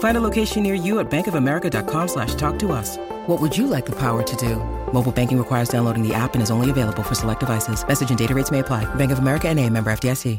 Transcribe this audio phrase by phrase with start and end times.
[0.00, 2.96] Find a location near you at bankofamerica.com slash talk to us.
[3.26, 4.56] What would you like the power to do?
[4.92, 7.86] Mobile banking requires downloading the app and is only available for select devices.
[7.86, 8.84] Message and data rates may apply.
[8.96, 10.38] Bank of America and a member FDIC.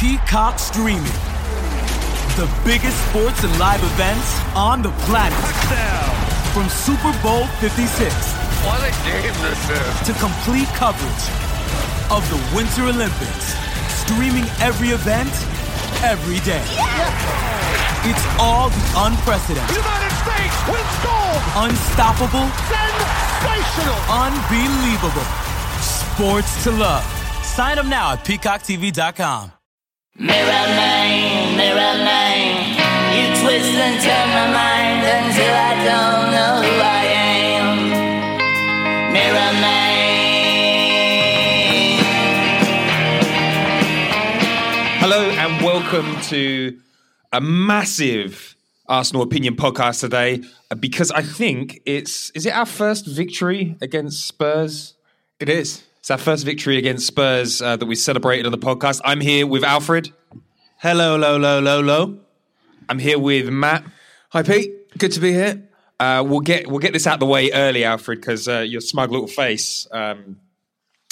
[0.00, 1.04] Peacock Streaming.
[2.38, 5.36] The biggest sports and live events on the planet.
[6.54, 8.10] From Super Bowl 56
[8.64, 10.06] What a game this is.
[10.06, 11.24] to complete coverage
[12.10, 13.54] of the Winter Olympics.
[14.06, 15.30] Streaming every event,
[16.02, 16.62] every day.
[18.08, 21.40] It's all the unprecedented, United States wins gold.
[21.68, 23.98] unstoppable, Sensational.
[24.08, 25.26] unbelievable.
[25.80, 27.04] Sports to love.
[27.44, 29.52] Sign up now at peacocktv.com.
[30.16, 32.76] Mirror man, mirror man,
[33.16, 37.04] you twist and turn my mind until I don't know who I
[37.56, 39.12] am.
[39.12, 39.79] Mirror man.
[46.00, 46.80] Welcome to
[47.30, 48.56] a massive
[48.88, 54.26] Arsenal opinion podcast today uh, because I think it's is it our first victory against
[54.26, 54.94] Spurs?
[55.40, 55.84] It is.
[55.98, 59.02] It's our first victory against Spurs uh, that we celebrated on the podcast.
[59.04, 60.10] I'm here with Alfred.
[60.78, 62.18] Hello, hello, hello, hello, hello.
[62.88, 63.84] I'm here with Matt.
[64.30, 64.96] Hi, Pete.
[64.96, 65.68] Good to be here.
[65.98, 69.10] Uh, we'll get we'll get this out the way early, Alfred, because uh, your smug
[69.10, 70.40] little face um,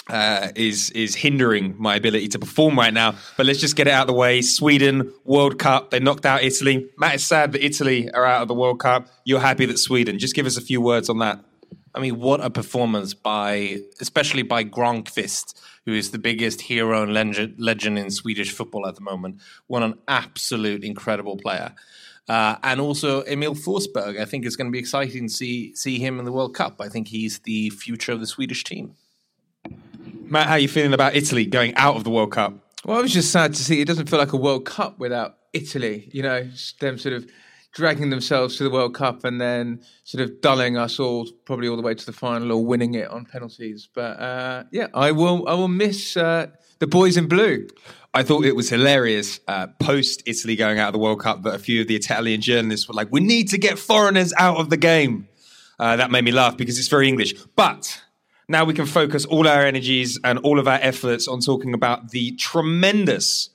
[0.09, 3.15] uh, is is hindering my ability to perform right now.
[3.37, 4.43] But let's just get it out of the way.
[4.43, 5.91] Sweden World Cup.
[5.91, 6.89] They knocked out Italy.
[6.97, 9.09] Matt is sad that Italy are out of the World Cup.
[9.25, 10.19] You're happy that Sweden.
[10.19, 11.45] Just give us a few words on that.
[11.95, 15.55] I mean, what a performance by, especially by Granqvist,
[15.85, 19.41] who is the biggest hero and legend, legend in Swedish football at the moment.
[19.67, 21.75] What an absolute incredible player.
[22.29, 25.99] Uh, and also Emil Forsberg, I think it's going to be exciting to see see
[25.99, 26.79] him in the World Cup.
[26.79, 28.95] I think he's the future of the Swedish team.
[30.31, 32.55] Matt, how are you feeling about Italy going out of the World Cup?
[32.85, 35.37] Well, I was just sad to see it doesn't feel like a World Cup without
[35.53, 36.09] Italy.
[36.13, 36.49] You know,
[36.81, 37.27] them sort of
[37.73, 41.77] dragging themselves to the World Cup and then sort of dulling us all, probably all
[41.77, 43.89] the way to the final or winning it on penalties.
[43.93, 45.49] But uh, yeah, I will.
[45.49, 47.67] I will miss uh, the boys in blue.
[48.15, 51.55] I thought it was hilarious uh, post Italy going out of the World Cup that
[51.55, 54.71] a few of the Italian journalists were like, "We need to get foreigners out of
[54.71, 55.29] the game."
[55.79, 57.35] Uh, that made me laugh because it's very English.
[57.55, 58.03] But
[58.49, 62.11] now we can focus all our energies and all of our efforts on talking about
[62.11, 63.51] the tremendous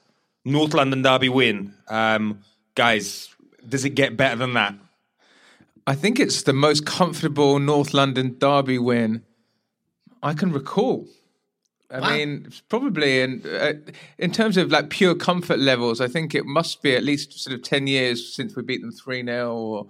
[0.46, 1.74] North London Derby win.
[1.88, 2.40] Um,
[2.76, 3.34] guys,
[3.68, 4.76] does it get better than that?
[5.86, 9.24] I think it's the most comfortable North London derby win
[10.22, 11.08] I can recall.
[11.92, 13.74] I mean, probably in uh,
[14.18, 17.54] in terms of like pure comfort levels, I think it must be at least sort
[17.54, 19.88] of ten years since we beat them three 0 or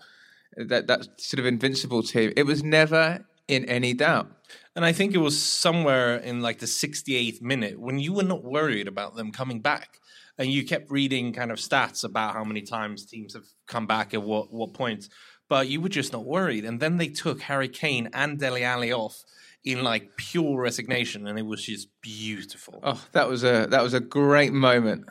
[0.57, 2.33] that that sort of invincible team.
[2.35, 4.29] It was never in any doubt.
[4.75, 8.43] And I think it was somewhere in like the 68th minute when you were not
[8.43, 9.99] worried about them coming back.
[10.35, 14.15] And you kept reading kind of stats about how many times teams have come back
[14.15, 15.09] at what, what points.
[15.47, 16.65] But you were just not worried.
[16.65, 19.23] And then they took Harry Kane and Dele Alli off
[19.63, 21.27] in like pure resignation.
[21.27, 22.79] And it was just beautiful.
[22.81, 25.05] Oh, that was a that was a great moment.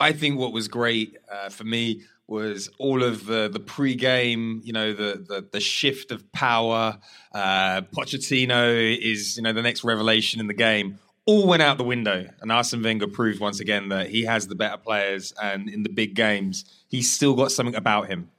[0.00, 4.72] I think what was great uh, for me was all of the the pre-game, you
[4.72, 6.98] know, the the, the shift of power.
[7.32, 10.98] Uh, Pochettino is, you know, the next revelation in the game.
[11.26, 14.54] All went out the window, and Arsene Wenger proved once again that he has the
[14.54, 18.30] better players, and in the big games, he's still got something about him.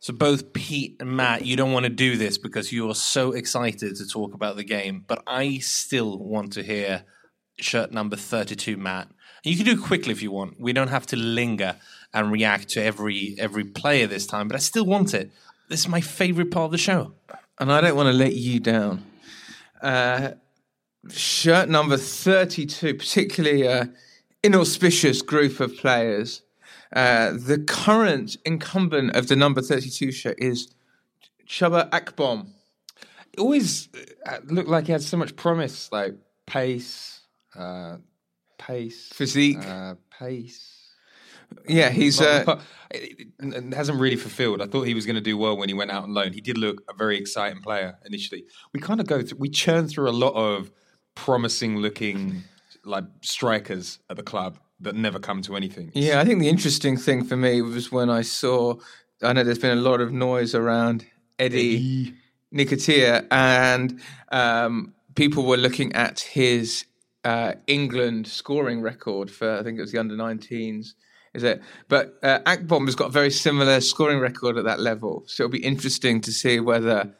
[0.00, 3.32] So both Pete and Matt, you don't want to do this because you are so
[3.32, 7.04] excited to talk about the game, but I still want to hear
[7.58, 9.08] shirt number 32 Matt.
[9.42, 10.60] You can do it quickly if you want.
[10.60, 11.76] We don't have to linger
[12.12, 15.30] and react to every every player this time, but I still want it.
[15.68, 17.14] This is my favorite part of the show.
[17.58, 19.04] and I don't want to let you down.
[19.80, 20.32] Uh,
[21.10, 23.94] shirt number 32, particularly an
[24.42, 26.42] inauspicious group of players.
[26.94, 30.74] Uh, the current incumbent of the number 32 shirt is
[31.46, 32.48] Chuba Akpom.
[33.38, 33.88] Always
[34.24, 36.14] uh, looked like he had so much promise, like
[36.46, 37.15] pace,
[37.56, 37.96] uh,
[38.58, 39.58] pace, Physique.
[39.66, 40.72] uh, pace.
[41.68, 42.20] Yeah, he's.
[42.20, 42.60] Uh,
[43.72, 44.60] hasn't really fulfilled.
[44.62, 46.32] I thought he was going to do well when he went out on loan.
[46.32, 48.44] He did look a very exciting player initially.
[48.72, 50.70] We kind of go through, we churn through a lot of
[51.14, 52.42] promising looking
[52.84, 55.90] like strikers at the club that never come to anything.
[55.94, 58.74] yeah, I think the interesting thing for me was when I saw.
[59.22, 61.06] I know there's been a lot of noise around
[61.38, 62.14] Eddie,
[62.54, 64.00] Nketiah, and
[64.30, 66.84] um, people were looking at his
[67.26, 70.94] uh, England scoring record for I think it was the under 19s.
[71.34, 71.60] Is it?
[71.88, 75.52] But uh, Akpom has got a very similar scoring record at that level, so it'll
[75.52, 77.12] be interesting to see whether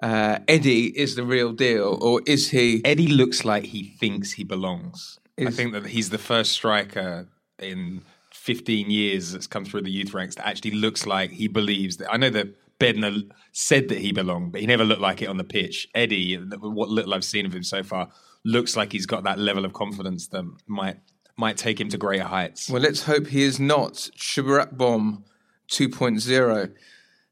[0.00, 2.80] uh, Eddie is the real deal or is he?
[2.84, 5.18] Eddie looks like he thinks he belongs.
[5.38, 7.26] I think that he's the first striker
[7.58, 8.02] in
[8.32, 12.12] 15 years that's come through the youth ranks that actually looks like he believes that.
[12.12, 15.38] I know that Bendtner said that he belonged, but he never looked like it on
[15.38, 15.88] the pitch.
[15.94, 18.10] Eddie, what little I've seen of him so far,
[18.44, 20.98] looks like he's got that level of confidence that might
[21.36, 22.68] might take him to greater heights.
[22.68, 25.22] Well, let's hope he is not Chuba Akpom
[25.70, 26.72] 2.0.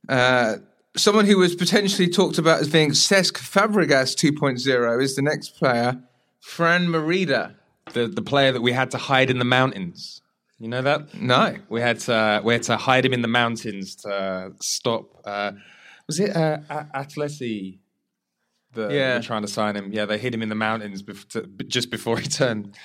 [0.08, 0.56] Uh,
[0.96, 6.00] someone who was potentially talked about as being Cesc Fabregas 2.0 is the next player,
[6.40, 7.54] Fran Merida.
[7.92, 10.20] The the player that we had to hide in the mountains.
[10.58, 11.14] You know that?
[11.14, 11.56] No.
[11.68, 15.04] We had to we had to hide him in the mountains to stop.
[15.24, 15.52] Uh,
[16.06, 17.78] was it uh, A- Atleti?
[18.74, 19.16] The, Yeah.
[19.16, 19.92] were trying to sign him.
[19.92, 22.76] Yeah, they hid him in the mountains bef- to, just before he turned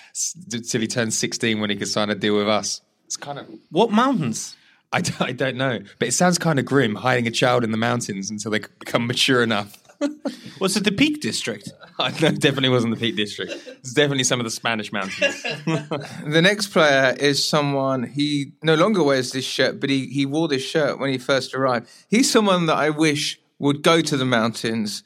[0.64, 2.82] till he turned sixteen when he could sign a deal with us.
[3.06, 4.56] It's kind of What mountains?
[4.92, 7.72] I, d- I don't know, but it sounds kind of grim hiding a child in
[7.72, 9.78] the mountains until they become mature enough.
[10.60, 11.72] Was it the Peak District?
[12.00, 13.52] I know definitely wasn't the Peak District.
[13.80, 15.42] It's definitely some of the Spanish mountains.
[15.44, 20.48] The next player is someone he no longer wears this shirt, but he, he wore
[20.48, 21.90] this shirt when he first arrived.
[22.10, 25.04] He's someone that I wish would go to the mountains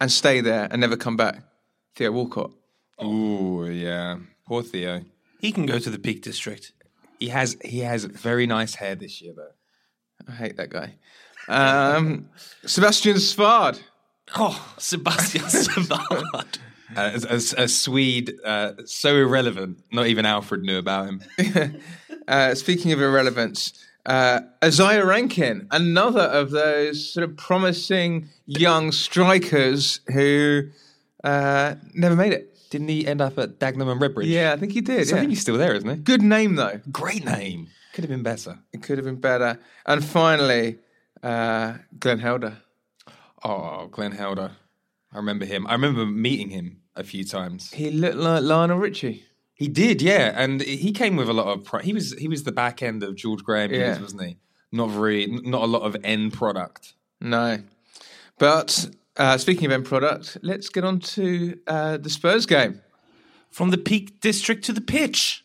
[0.00, 1.42] and stay there and never come back.
[1.94, 2.52] Theo Walcott.
[3.02, 5.02] Ooh, yeah, poor Theo.
[5.40, 6.72] He can go to the Peak District.
[7.18, 9.52] He has he has very nice hair this year though.
[10.28, 10.94] I hate that guy.
[11.48, 12.28] Um,
[12.66, 13.80] Sebastian Svard.
[14.36, 16.58] Oh, Sebastian Savard.
[16.96, 19.78] Uh, as, as a Swede, uh, so irrelevant.
[19.92, 21.22] Not even Alfred knew about him.
[22.28, 23.72] Uh, speaking of irrelevance,
[24.06, 30.68] uh, Isaiah Rankin, another of those sort of promising young strikers who
[31.24, 32.46] uh, never made it.
[32.70, 34.26] Didn't he end up at Dagenham and Redbridge?
[34.26, 35.08] Yeah, I think he did.
[35.08, 35.22] So I yeah.
[35.22, 35.96] think he's still there, isn't he?
[35.96, 36.80] Good name though.
[36.90, 37.68] Great name.
[37.92, 38.60] Could have been better.
[38.72, 39.58] It could have been better.
[39.84, 40.78] And finally,
[41.22, 42.58] uh, Glenn Helder.
[43.42, 44.52] Oh, Glenn Helder.
[45.12, 45.66] I remember him.
[45.66, 47.72] I remember meeting him a few times.
[47.72, 49.24] He looked like Lionel Richie.
[49.60, 51.64] He did, yeah, and he came with a lot of.
[51.64, 53.76] Pro- he was he was the back end of George Graham, Yeah.
[53.76, 54.38] years, wasn't he?
[54.72, 56.94] Not very, not a lot of end product.
[57.20, 57.58] No.
[58.38, 62.80] But uh, speaking of end product, let's get on to uh, the Spurs game.
[63.50, 65.44] From the Peak District to the pitch.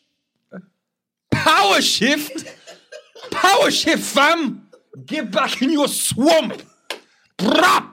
[1.30, 2.54] Power shift,
[3.30, 4.66] power shift, fam.
[5.04, 6.62] Get back in your swamp.
[7.36, 7.92] Brap.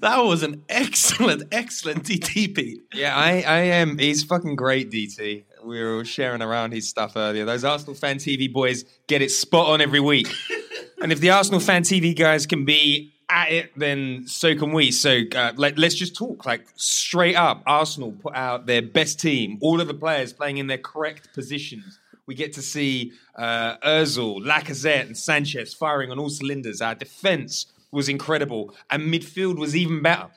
[0.00, 2.82] That was an excellent, excellent DT, Pete.
[2.92, 3.98] Yeah, I, I am.
[3.98, 5.44] He's fucking great, DT.
[5.64, 7.44] We were sharing around his stuff earlier.
[7.44, 10.28] Those Arsenal fan TV boys get it spot on every week.
[11.02, 14.90] and if the Arsenal fan TV guys can be at it, then so can we.
[14.90, 17.62] So uh, let, let's just talk like straight up.
[17.66, 21.98] Arsenal put out their best team, all of the players playing in their correct positions.
[22.26, 26.82] We get to see uh, Ozil, Lacazette, and Sanchez firing on all cylinders.
[26.82, 30.28] Our defense was incredible, and midfield was even better.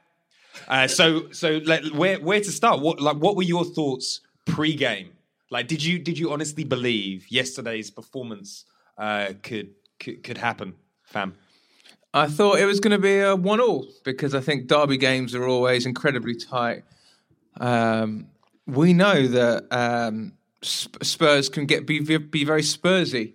[0.67, 2.81] Uh, so, so like, where where to start?
[2.81, 5.11] What like what were your thoughts pre-game?
[5.49, 8.65] Like, did you did you honestly believe yesterday's performance
[8.97, 11.35] uh, could, could could happen, fam?
[12.13, 15.47] I thought it was going to be a one-all because I think derby games are
[15.47, 16.83] always incredibly tight.
[17.59, 18.27] Um,
[18.67, 23.33] we know that um, Spurs can get be be very Spursy,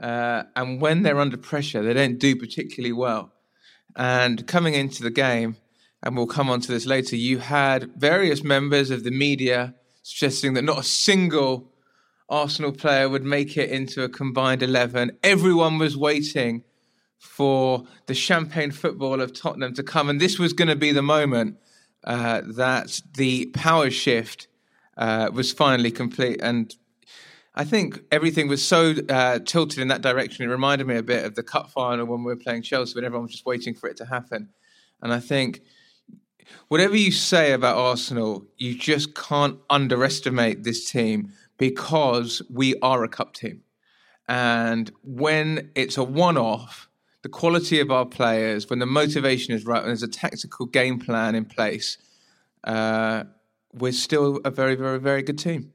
[0.00, 3.32] uh, and when they're under pressure, they don't do particularly well.
[3.98, 5.56] And coming into the game,
[6.02, 10.54] and we'll come on to this later, you had various members of the media suggesting
[10.54, 11.72] that not a single
[12.28, 15.18] Arsenal player would make it into a combined 11.
[15.24, 16.62] Everyone was waiting
[17.18, 20.08] for the champagne football of Tottenham to come.
[20.08, 21.56] And this was going to be the moment
[22.04, 24.46] uh, that the power shift
[24.96, 26.38] uh, was finally complete.
[26.40, 26.72] And
[27.58, 30.44] I think everything was so uh, tilted in that direction.
[30.44, 33.04] It reminded me a bit of the cup final when we were playing Chelsea, when
[33.04, 34.50] everyone was just waiting for it to happen.
[35.02, 35.62] And I think
[36.68, 43.08] whatever you say about Arsenal, you just can't underestimate this team because we are a
[43.08, 43.64] cup team.
[44.28, 46.88] And when it's a one off,
[47.22, 51.00] the quality of our players, when the motivation is right, when there's a tactical game
[51.00, 51.98] plan in place,
[52.62, 53.24] uh,
[53.72, 55.72] we're still a very, very, very good team.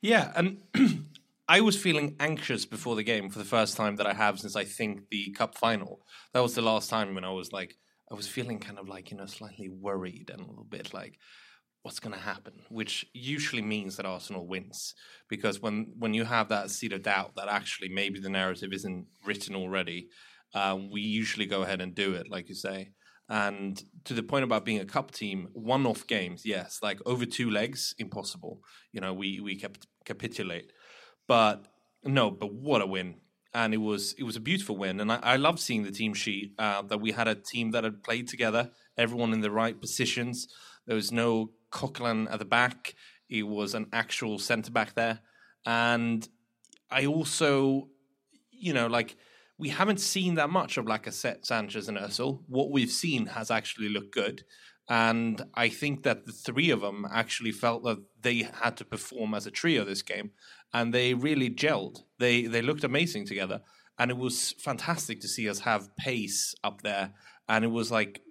[0.00, 0.62] Yeah, and
[1.48, 4.54] I was feeling anxious before the game for the first time that I have since
[4.56, 6.00] I think the cup final.
[6.32, 7.76] That was the last time when I was like,
[8.10, 11.18] I was feeling kind of like you know slightly worried and a little bit like,
[11.82, 12.54] what's going to happen?
[12.68, 14.94] Which usually means that Arsenal wins
[15.28, 19.06] because when when you have that seed of doubt that actually maybe the narrative isn't
[19.26, 20.08] written already,
[20.54, 22.90] uh, we usually go ahead and do it, like you say.
[23.28, 27.50] And to the point about being a cup team, one-off games, yes, like over two
[27.50, 28.62] legs, impossible.
[28.92, 30.72] You know, we we kept capitulate,
[31.26, 31.66] but
[32.04, 33.16] no, but what a win!
[33.52, 36.14] And it was it was a beautiful win, and I, I love seeing the team
[36.14, 39.78] sheet uh, that we had a team that had played together, everyone in the right
[39.78, 40.48] positions.
[40.86, 42.94] There was no Coquelin at the back;
[43.28, 45.20] it was an actual centre back there,
[45.66, 46.26] and
[46.90, 47.88] I also,
[48.50, 49.16] you know, like
[49.58, 52.42] we haven't seen that much of Lacazette, Sanchez, and Özil.
[52.46, 54.44] What we've seen has actually looked good.
[54.88, 59.34] And I think that the three of them actually felt that they had to perform
[59.34, 60.30] as a trio this game,
[60.72, 62.04] and they really gelled.
[62.18, 63.60] They they looked amazing together,
[63.98, 67.12] and it was fantastic to see us have pace up there.
[67.50, 68.22] And it was like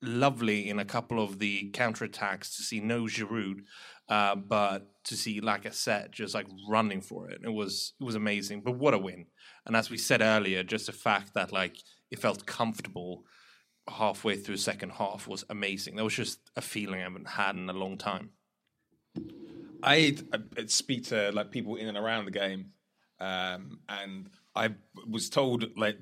[0.00, 3.60] lovely in a couple of the counterattacks to see no Giroud,
[4.08, 7.40] uh, but to see Lacazette just like running for it.
[7.44, 8.62] It was it was amazing.
[8.62, 9.26] But what a win!
[9.66, 11.76] And as we said earlier, just the fact that like
[12.10, 13.24] it felt comfortable
[13.88, 15.96] halfway through second half was amazing.
[15.96, 18.30] That was just a feeling I haven't had in a long time.
[19.82, 22.72] I, I speak to like people in and around the game,
[23.20, 24.70] um, and I
[25.08, 25.98] was told like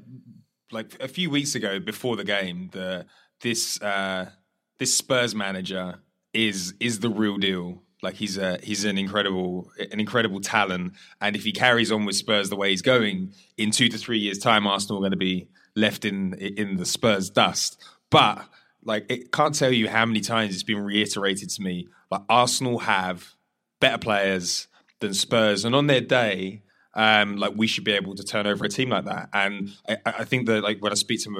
[0.73, 3.07] like a few weeks ago before the game that
[3.41, 4.31] this uh,
[4.79, 6.01] this Spurs manager
[6.33, 7.84] is is the real deal.
[8.05, 12.17] Like he's a he's an incredible an incredible talent, and if he carries on with
[12.17, 15.17] Spurs the way he's going, in two to three years' time, Arsenal are going to
[15.17, 17.83] be left in in the Spurs dust.
[18.11, 18.47] But
[18.85, 21.89] like, it can't tell you how many times it's been reiterated to me.
[22.11, 23.35] Like Arsenal have
[23.81, 24.69] better players
[25.01, 26.63] than Spurs, and on their day,
[26.95, 29.29] um, like we should be able to turn over a team like that.
[29.33, 31.31] And I, I think that like when I speak to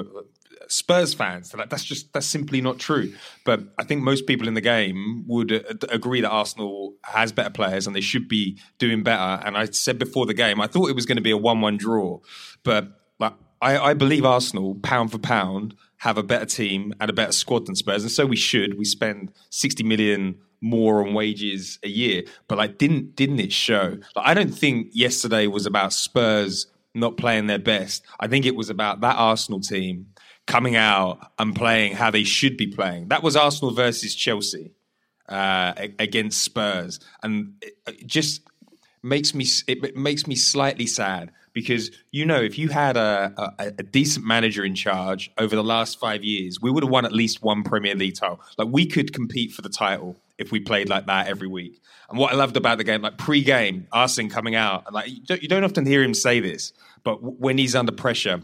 [0.69, 3.13] Spurs fans, like that's just that's simply not true.
[3.45, 7.51] But I think most people in the game would uh, agree that Arsenal has better
[7.51, 9.43] players and they should be doing better.
[9.45, 11.77] And I said before the game, I thought it was going to be a one-one
[11.77, 12.21] draw,
[12.63, 17.15] but like I, I believe Arsenal, pound for pound, have a better team and a
[17.15, 18.79] better squad than Spurs, and so we should.
[18.79, 23.99] We spend sixty million more on wages a year, but like, didn't didn't it show?
[24.17, 28.05] Like, I don't think yesterday was about Spurs not playing their best.
[28.21, 30.07] I think it was about that Arsenal team
[30.47, 33.09] coming out and playing how they should be playing.
[33.09, 34.73] That was Arsenal versus Chelsea
[35.29, 37.55] uh, against Spurs, and
[37.87, 38.43] it just
[39.03, 43.67] makes me it makes me slightly sad because you know if you had a, a,
[43.79, 47.13] a, decent manager in charge over the last five years, we would have won at
[47.13, 48.41] least one Premier League title.
[48.59, 51.81] Like we could compete for the title if we played like that every week.
[52.11, 55.23] And what I loved about the game, like pre-game, Arsene coming out, and like you
[55.25, 56.73] don't, you don't often hear him say this,
[57.03, 58.43] but when he's under pressure,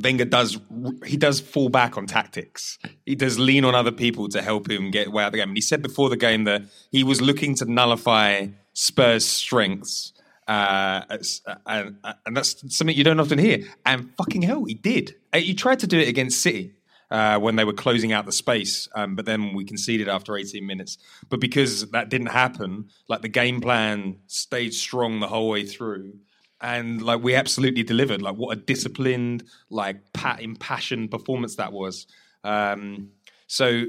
[0.00, 0.58] Wenger does
[1.04, 2.78] he does fall back on tactics.
[3.04, 5.50] He does lean on other people to help him get way out of the game.
[5.50, 10.12] And he said before the game that he was looking to nullify Spurs' strengths
[10.48, 11.18] uh,
[11.66, 11.96] and,
[12.26, 13.64] and that's something you don't often hear.
[13.86, 15.14] And fucking hell, he did.
[15.32, 16.74] Uh, he tried to do it against City.
[17.10, 20.66] Uh, when they were closing out the space, um, but then we conceded after 18
[20.66, 20.96] minutes.
[21.28, 26.14] But because that didn't happen, like the game plan stayed strong the whole way through,
[26.62, 28.22] and like we absolutely delivered.
[28.22, 32.06] Like what a disciplined, like pat impassioned performance that was.
[32.44, 33.10] Um,
[33.46, 33.84] so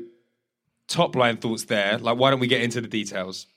[0.87, 1.97] top line thoughts there.
[1.97, 3.47] Like why don't we get into the details?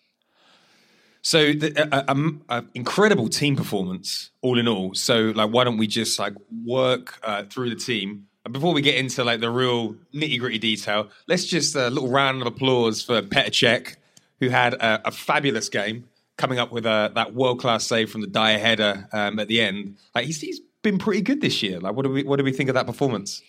[1.27, 4.95] So, the, incredible team performance, all in all.
[4.95, 8.29] So, like, why don't we just like work uh, through the team?
[8.45, 11.89] And before we get into like the real nitty gritty detail, let's just a uh,
[11.89, 13.97] little round of applause for Petr Cech,
[14.39, 16.05] who had a, a fabulous game,
[16.37, 19.61] coming up with a, that world class save from the Dier header um, at the
[19.61, 19.97] end.
[20.15, 21.81] Like, he's, he's been pretty good this year.
[21.81, 23.43] Like, what do we what do we think of that performance?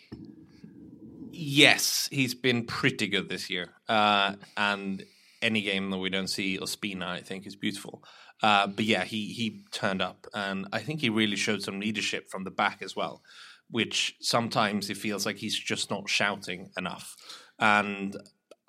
[1.32, 5.06] Yes, he's been pretty good this year, uh, and
[5.44, 8.04] any game that we don't see Ospina, I think, is beautiful.
[8.42, 12.28] Uh, but yeah, he he turned up, and I think he really showed some leadership
[12.28, 13.22] from the back as well,
[13.70, 17.16] which sometimes it feels like he's just not shouting enough.
[17.60, 18.18] And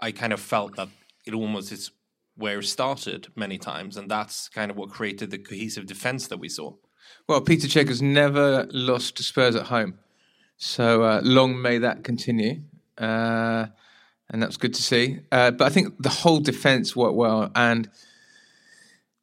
[0.01, 0.89] I kind of felt that
[1.27, 1.91] it almost is
[2.39, 6.39] where it started many times, and that's kind of what created the cohesive defense that
[6.39, 6.73] we saw.
[7.27, 9.99] Well, Peter Cech has never lost to Spurs at home,
[10.57, 12.63] so uh, long may that continue.
[12.97, 13.67] Uh,
[14.31, 15.21] and that's good to see.
[15.33, 17.91] Uh, but I think the whole defense worked well, and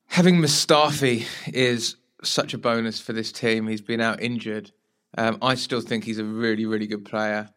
[0.07, 3.67] having Mustafi is such a bonus for this team.
[3.67, 4.71] He's been out injured.
[5.17, 7.49] Um, I still think he's a really, really good player.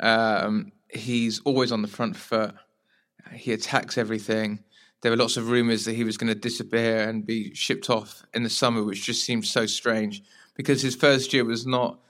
[0.00, 2.54] Um, he's always on the front foot.
[3.32, 4.64] He attacks everything.
[5.00, 8.24] There were lots of rumours that he was going to disappear and be shipped off
[8.34, 10.22] in the summer, which just seemed so strange
[10.54, 12.00] because his first year was not.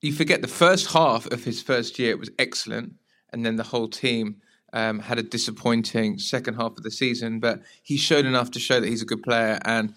[0.00, 2.94] You forget the first half of his first year was excellent,
[3.32, 4.36] and then the whole team
[4.72, 7.40] um, had a disappointing second half of the season.
[7.40, 9.94] But he showed enough to show that he's a good player, and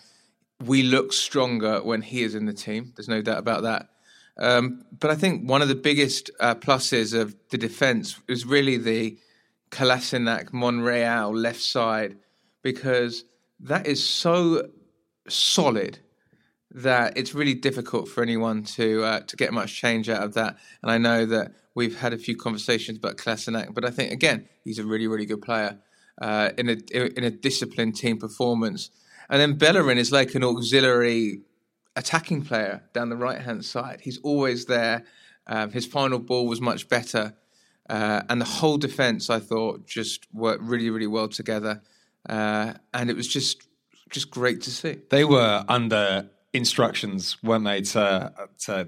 [0.63, 2.93] we look stronger when he is in the team.
[2.95, 3.89] There's no doubt about that.
[4.37, 8.77] Um, but I think one of the biggest uh, pluses of the defence is really
[8.77, 9.17] the
[9.75, 12.17] Kolasinac Monreal left side
[12.63, 13.25] because
[13.59, 14.69] that is so
[15.27, 15.99] solid
[16.71, 20.57] that it's really difficult for anyone to uh, to get much change out of that.
[20.81, 24.47] And I know that we've had a few conversations about Kolasinac, but I think again
[24.63, 25.77] he's a really really good player
[26.21, 26.77] uh, in a
[27.17, 28.89] in a disciplined team performance.
[29.29, 31.41] And then Bellerin is like an auxiliary
[31.97, 33.99] attacking player down the right hand side.
[34.01, 35.03] He's always there.
[35.47, 37.33] Um, his final ball was much better.
[37.89, 41.81] Uh, and the whole defence, I thought, just worked really, really well together.
[42.27, 43.67] Uh, and it was just
[44.09, 44.97] just great to see.
[45.09, 48.31] They were under instructions, weren't they, to,
[48.65, 48.87] to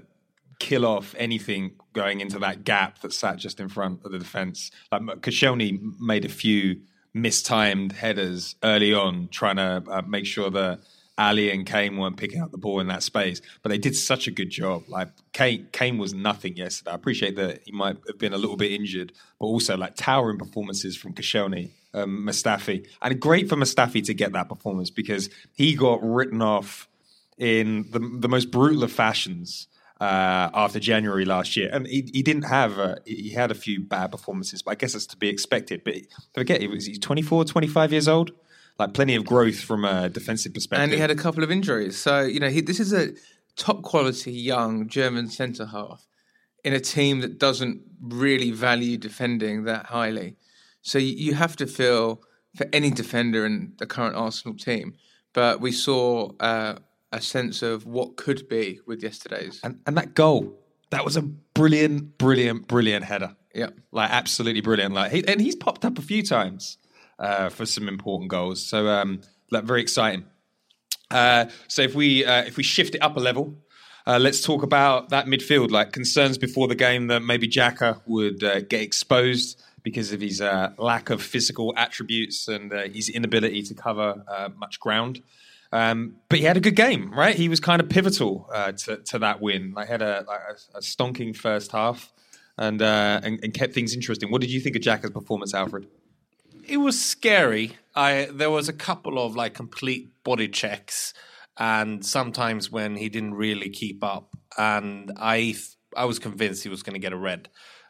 [0.58, 4.70] kill off anything going into that gap that sat just in front of the defence.
[4.90, 6.80] Like Koscielny made a few
[7.14, 10.80] mistimed headers early on, trying to uh, make sure that
[11.18, 14.28] Alli and Kane weren't picking up the ball in that space, but they did such
[14.28, 14.84] a good job.
[14.88, 16.92] Like Kane, Kane was nothing yesterday.
[16.92, 20.38] I appreciate that he might have been a little bit injured, but also like towering
[20.38, 25.74] performances from Koscielny, um, Mustafi, and great for Mustafi to get that performance because he
[25.74, 26.88] got written off
[27.36, 29.66] in the the most brutal of fashions.
[30.00, 33.80] Uh, after January last year, and he, he didn't have a, he had a few
[33.80, 35.82] bad performances, but I guess that's to be expected.
[35.82, 35.94] But
[36.34, 38.30] forget he was he's 24, 25 years old
[38.78, 40.84] like plenty of growth from a defensive perspective.
[40.84, 41.96] And he had a couple of injuries.
[41.96, 43.12] So, you know, he, this is a
[43.56, 46.06] top quality young German centre half
[46.64, 50.36] in a team that doesn't really value defending that highly.
[50.82, 52.22] So you have to feel
[52.56, 54.94] for any defender in the current Arsenal team.
[55.32, 56.76] But we saw uh,
[57.12, 59.60] a sense of what could be with yesterday's.
[59.62, 60.56] And, and that goal,
[60.90, 63.36] that was a brilliant, brilliant, brilliant header.
[63.54, 63.70] Yeah.
[63.90, 64.94] Like absolutely brilliant.
[64.94, 66.78] Like he, and he's popped up a few times
[67.18, 68.64] uh, for some important goals.
[68.64, 70.24] So um, very exciting.
[71.10, 73.56] Uh, so if we uh, if we shift it up a level,
[74.06, 75.70] uh, let's talk about that midfield.
[75.70, 80.40] Like concerns before the game that maybe Xhaka would uh, get exposed because of his
[80.40, 84.22] uh, lack of physical attributes and his inability to cover
[84.56, 85.22] much ground.
[85.70, 87.34] Um, but he had a good game, right?
[87.34, 88.50] He was kind of pivotal
[88.84, 89.72] to, to that win.
[89.74, 92.12] Like had a, a, a stonking first half
[92.58, 94.30] and, and, and kept things interesting.
[94.30, 95.86] What did you think of Xhaka's performance, Alfred?
[96.68, 97.76] It was scary.
[97.94, 101.14] I there was a couple of like complete body checks,
[101.58, 105.56] and sometimes when he didn't really keep up, and I
[105.96, 107.48] I was convinced he was going to get a red.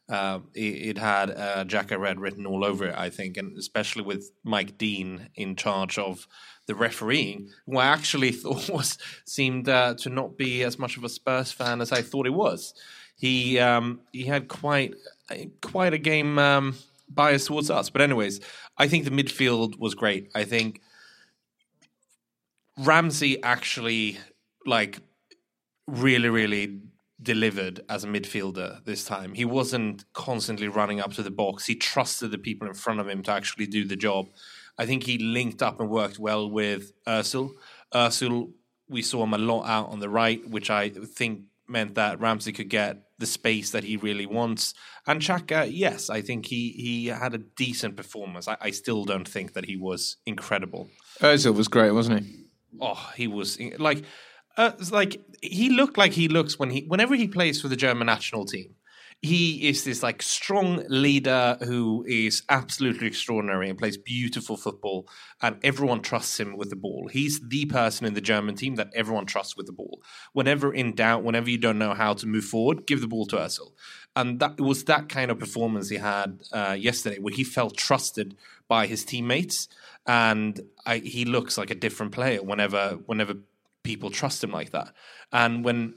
[0.09, 4.03] Uh, it, it, had uh, Xhaka Red written all over it, I think, and especially
[4.03, 6.27] with Mike Dean in charge of
[6.67, 11.05] the refereeing, who I actually thought was seemed uh, to not be as much of
[11.05, 12.73] a Spurs fan as I thought he was.
[13.17, 14.95] He um, he had quite
[15.61, 16.77] quite a game um,
[17.11, 18.41] bias towards us, but anyways,
[18.77, 20.31] I think the midfield was great.
[20.35, 20.81] I think
[22.79, 24.19] Ramsey actually
[24.67, 25.01] like
[25.87, 26.81] really, really
[27.21, 29.35] delivered as a midfielder this time.
[29.35, 31.67] He wasn't constantly running up to the box.
[31.67, 34.29] He trusted the people in front of him to actually do the job.
[34.79, 37.51] I think he linked up and worked well with Özil.
[37.93, 38.53] Özil,
[38.89, 42.53] we saw him a lot out on the right, which I think meant that Ramsey
[42.53, 44.75] could get the space that he really wants.
[45.07, 48.49] And Xhaka, yes, I think he he had a decent performance.
[48.49, 50.89] I, I still don't think that he was incredible.
[51.21, 52.45] Özil was great, wasn't he?
[52.81, 54.05] Oh, he was like,
[54.57, 58.07] uh, like he looked like he looks when he whenever he plays for the German
[58.07, 58.75] national team
[59.21, 65.09] he is this like strong leader who is absolutely extraordinary and plays beautiful football
[65.43, 67.09] and everyone trusts him with the ball.
[67.11, 70.01] He's the person in the german team that everyone trusts with the ball.
[70.35, 73.37] Whenever in doubt whenever you don't know how to move forward give the ball to
[73.37, 73.73] Özil.
[74.15, 78.37] And that was that kind of performance he had uh, yesterday where he felt trusted
[78.69, 79.69] by his teammates
[80.07, 83.35] and I, he looks like a different player whenever whenever
[83.83, 84.93] people trust him like that.
[85.33, 85.95] And when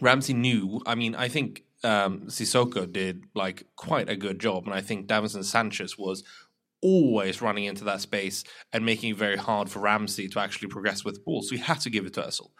[0.00, 4.74] Ramsey knew I mean I think um, Sissoko did like quite a good job, and
[4.74, 6.22] I think Davinson Sanchez was
[6.82, 11.04] always running into that space and making it very hard for Ramsey to actually progress
[11.04, 11.42] with the ball.
[11.42, 12.50] So he had to give it to Özil.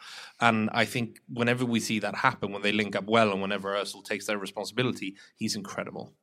[0.40, 3.74] And I think whenever we see that happen, when they link up well and whenever
[3.74, 6.14] Özil takes their responsibility, he's incredible.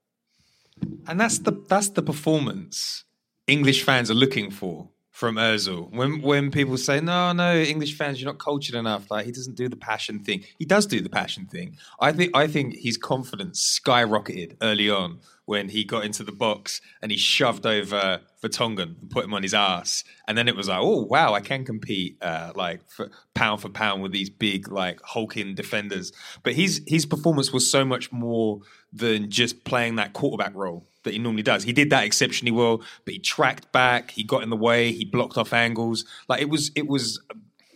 [1.07, 3.03] And that's the that's the performance
[3.47, 5.91] English fans are looking for from Özil.
[5.91, 9.11] When when people say no, no, English fans, you're not cultured enough.
[9.11, 10.45] Like he doesn't do the passion thing.
[10.57, 11.75] He does do the passion thing.
[11.99, 16.79] I think I think his confidence skyrocketed early on when he got into the box
[17.01, 20.05] and he shoved over Vertonghen and put him on his ass.
[20.25, 23.67] And then it was like, oh wow, I can compete uh, like for, pound for
[23.67, 26.13] pound with these big like hulking defenders.
[26.43, 28.61] But his his performance was so much more
[28.93, 31.63] than just playing that quarterback role that he normally does.
[31.63, 35.05] He did that exceptionally well, but he tracked back, he got in the way, he
[35.05, 36.05] blocked off angles.
[36.27, 37.19] Like it was it was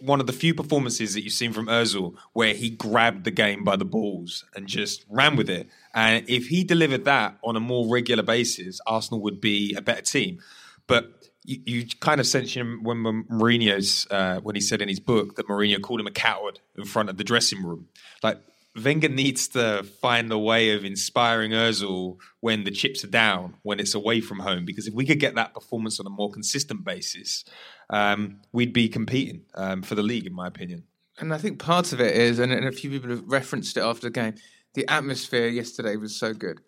[0.03, 3.63] one of the few performances that you've seen from Özil where he grabbed the game
[3.63, 5.69] by the balls and just ran with it.
[5.93, 10.01] And if he delivered that on a more regular basis, Arsenal would be a better
[10.01, 10.39] team.
[10.88, 14.99] But you, you kind of sense him when Mourinho's uh, when he said in his
[14.99, 17.88] book that Mourinho called him a coward in front of the dressing room.
[18.21, 18.39] Like
[18.75, 23.79] Wenger needs to find a way of inspiring Özil when the chips are down, when
[23.79, 24.65] it's away from home.
[24.65, 27.45] Because if we could get that performance on a more consistent basis,
[27.91, 30.83] um, we'd be competing um, for the league, in my opinion.
[31.19, 33.81] And I think part of it is, and, and a few people have referenced it
[33.81, 34.36] after the game,
[34.73, 36.59] the atmosphere yesterday was so good.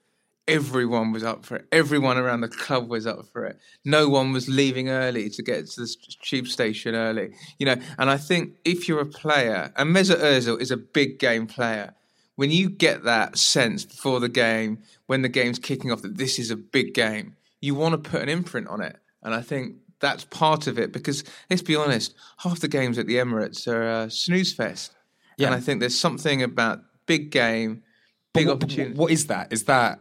[0.47, 1.65] Everyone was up for it.
[1.71, 3.57] Everyone around the club was up for it.
[3.83, 7.33] No one was leaving early to get to the tube station early.
[7.57, 11.17] You know, and I think if you're a player, and Mesut Ozil is a big
[11.17, 11.95] game player,
[12.35, 16.37] when you get that sense before the game, when the game's kicking off, that this
[16.37, 18.97] is a big game, you want to put an imprint on it.
[19.23, 23.07] And I think that's part of it because let's be honest, half the games at
[23.07, 24.93] the Emirates are a snooze fest.
[25.37, 25.47] Yeah.
[25.47, 27.83] And I think there's something about big game,
[28.33, 28.95] big what, opportunity.
[28.95, 29.51] What is that?
[29.51, 29.99] Is that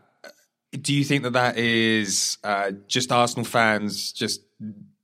[0.83, 4.43] do you think that that is uh, just Arsenal fans just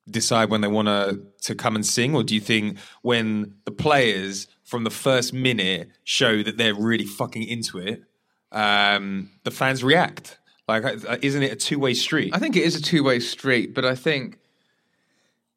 [0.09, 3.71] decide when they want to to come and sing, or do you think when the
[3.71, 8.03] players from the first minute show that they're really fucking into it,
[8.53, 10.39] um, the fans react?
[10.69, 12.35] Like, uh, isn't it a two way street?
[12.35, 14.39] I think it is a two way street, but I think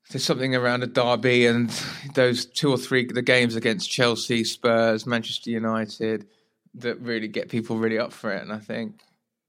[0.09, 1.69] there's something around a derby and
[2.13, 6.27] those two or three the games against Chelsea, Spurs, Manchester United
[6.75, 8.41] that really get people really up for it.
[8.41, 9.01] And I think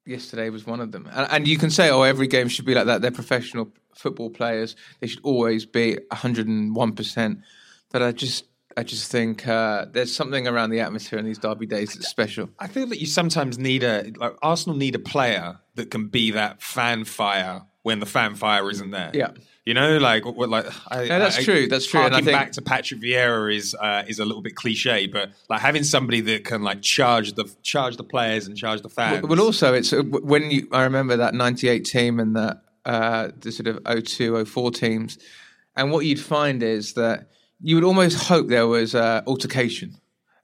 [0.07, 1.09] yesterday was one of them.
[1.13, 3.03] And, and, you can say, oh, every game should be like that.
[3.03, 4.77] They're professional football players.
[5.01, 7.43] They should always be 101%.
[7.91, 8.45] But I just.
[8.77, 12.51] I just think uh, there's something around the atmosphere in these derby days that's special.
[12.59, 16.33] I feel that you sometimes need a like Arsenal need a player that can be
[16.33, 19.13] that fan fire when the fan fire isn't there.
[19.15, 19.31] Yeah.
[19.65, 21.67] You know, like what, like I, that's I, true.
[21.69, 22.01] That's true.
[22.01, 25.31] And I think back to Patrick Vieira is uh, is a little bit cliche, but
[25.49, 29.27] like having somebody that can like charge the charge the players and charge the fans.
[29.27, 33.51] Well, also it's uh, when you I remember that '98 team and that uh, the
[33.51, 35.17] sort of 02, 04 teams,
[35.75, 37.31] and what you'd find is that
[37.63, 39.97] you would almost hope there was uh, altercation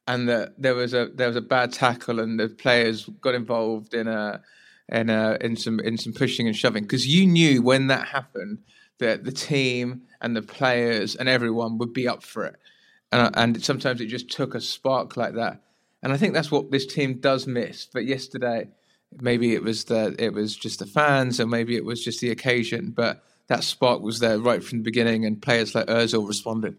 [0.06, 3.92] and that there was a there was a bad tackle and the players got involved
[3.92, 4.40] in a
[4.88, 8.58] in a in some in some pushing and shoving because you knew when that happened
[9.00, 12.56] that the team and the players and everyone would be up for it.
[13.12, 15.62] And, and sometimes it just took a spark like that.
[16.02, 17.86] And I think that's what this team does miss.
[17.92, 18.68] But yesterday,
[19.20, 22.30] maybe it was the it was just the fans, or maybe it was just the
[22.30, 22.90] occasion.
[22.90, 26.76] But that spark was there right from the beginning, and players like Özil responded.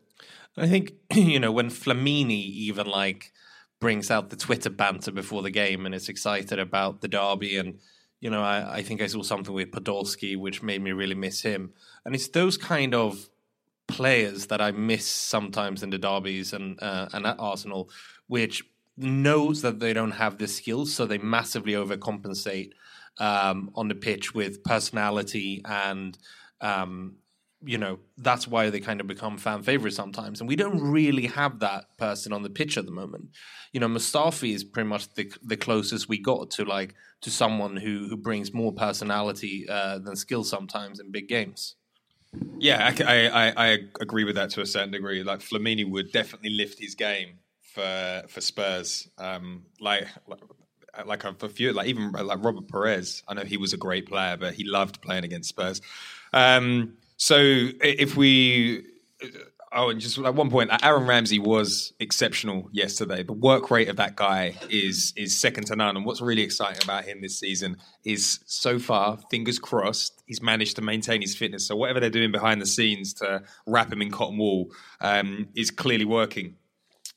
[0.58, 3.32] I think you know when Flamini even like
[3.80, 7.80] brings out the Twitter banter before the game and is excited about the derby and
[8.22, 11.42] you know, I, I think I saw something with Podolski which made me really miss
[11.42, 11.74] him.
[12.06, 13.30] And it's those kind of
[13.88, 17.90] players that I miss sometimes in the derbies and uh, and at Arsenal,
[18.28, 18.64] which
[18.96, 22.72] knows that they don't have the skills, so they massively overcompensate
[23.18, 26.18] um, on the pitch with personality and
[26.62, 27.16] um,
[27.64, 30.40] you know that's why they kind of become fan favorites sometimes.
[30.40, 33.30] And we don't really have that person on the pitch at the moment.
[33.74, 37.78] You know mustafi is pretty much the, the closest we got to like to someone
[37.78, 41.76] who who brings more personality uh, than skill sometimes in big games.
[42.60, 45.24] Yeah I, I, I agree with that to a certain degree.
[45.24, 49.08] Like flamini would definitely lift his game for for spurs.
[49.18, 50.08] Um, like,
[51.06, 53.24] like a few, like even like Robert Pires.
[53.28, 55.82] I know he was a great player, but he loved playing against Spurs.
[56.34, 58.84] Um, so if we
[59.74, 63.24] Oh, and just at one point, Aaron Ramsey was exceptional yesterday.
[63.24, 65.96] The work rate of that guy is is second to none.
[65.96, 70.76] And what's really exciting about him this season is so far, fingers crossed, he's managed
[70.76, 71.68] to maintain his fitness.
[71.68, 75.72] So whatever they're doing behind the scenes to wrap him in cotton wool um, is
[75.72, 76.58] clearly working.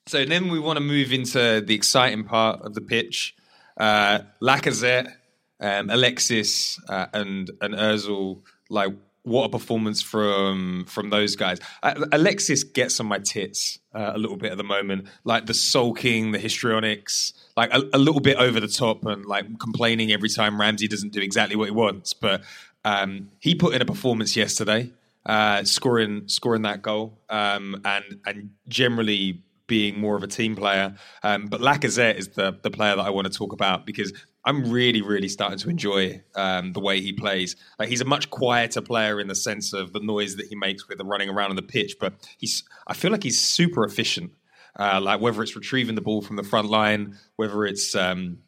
[0.07, 3.35] So then we want to move into the exciting part of the pitch.
[3.77, 5.11] Uh, Lacazette,
[5.59, 8.93] um, Alexis, uh, and and Özil like
[9.25, 11.59] what a performance from from those guys.
[11.83, 16.33] Alexis gets on my tits uh, a little bit at the moment, like the sulking,
[16.33, 20.61] the histrionics, like a, a, little bit over the top, and like complaining every time
[20.61, 22.13] Ramsey doesn't do exactly what he wants.
[22.13, 22.43] But
[22.85, 24.93] um, he put in a performance yesterday.
[25.27, 30.95] uh, scoring scoring that goal, um, and and generally being more of a team player.
[31.23, 34.13] Um, but Lacazette is the the player that I want to talk about because
[34.45, 37.57] I'm really really starting to enjoy um, the way he plays.
[37.79, 40.89] Like he's a much quieter player in the sense of the noise that he makes
[40.89, 44.33] with the running around on the pitch, but he's I feel like he's super efficient.
[44.77, 48.39] Uh, like whether it's retrieving the ball from the front line, whether it's um,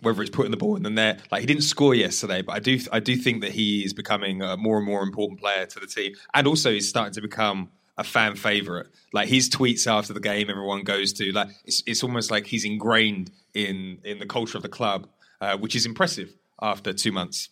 [0.00, 1.20] whether it's putting the ball in the net.
[1.30, 4.42] Like he didn't score yesterday, but I do I do think that he is becoming
[4.42, 7.70] a more and more important player to the team, and also he's starting to become
[7.98, 8.88] a fan favorite.
[9.12, 11.30] Like his tweets after the game, everyone goes to.
[11.32, 15.08] Like it's it's almost like he's ingrained in in the culture of the club,
[15.40, 17.48] uh, which is impressive after two months.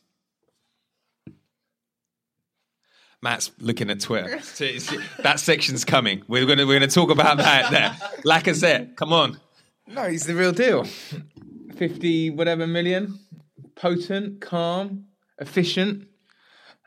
[3.22, 4.40] Matt's looking at Twitter.
[4.42, 6.22] So it's- that section's coming.
[6.26, 7.90] We're gonna we're gonna talk about that there.
[8.24, 9.38] Lacazette, come on.
[9.87, 10.85] No, he's the real deal.
[11.76, 13.18] 50 whatever million.
[13.74, 15.07] Potent, calm,
[15.38, 16.07] efficient.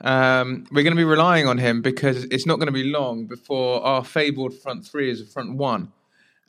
[0.03, 3.25] Um, we're going to be relying on him because it's not going to be long
[3.25, 5.91] before our fabled front three is a front one.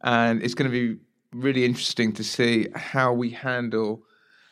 [0.02, 1.00] And it's going to be
[1.32, 4.02] really interesting to see how we handle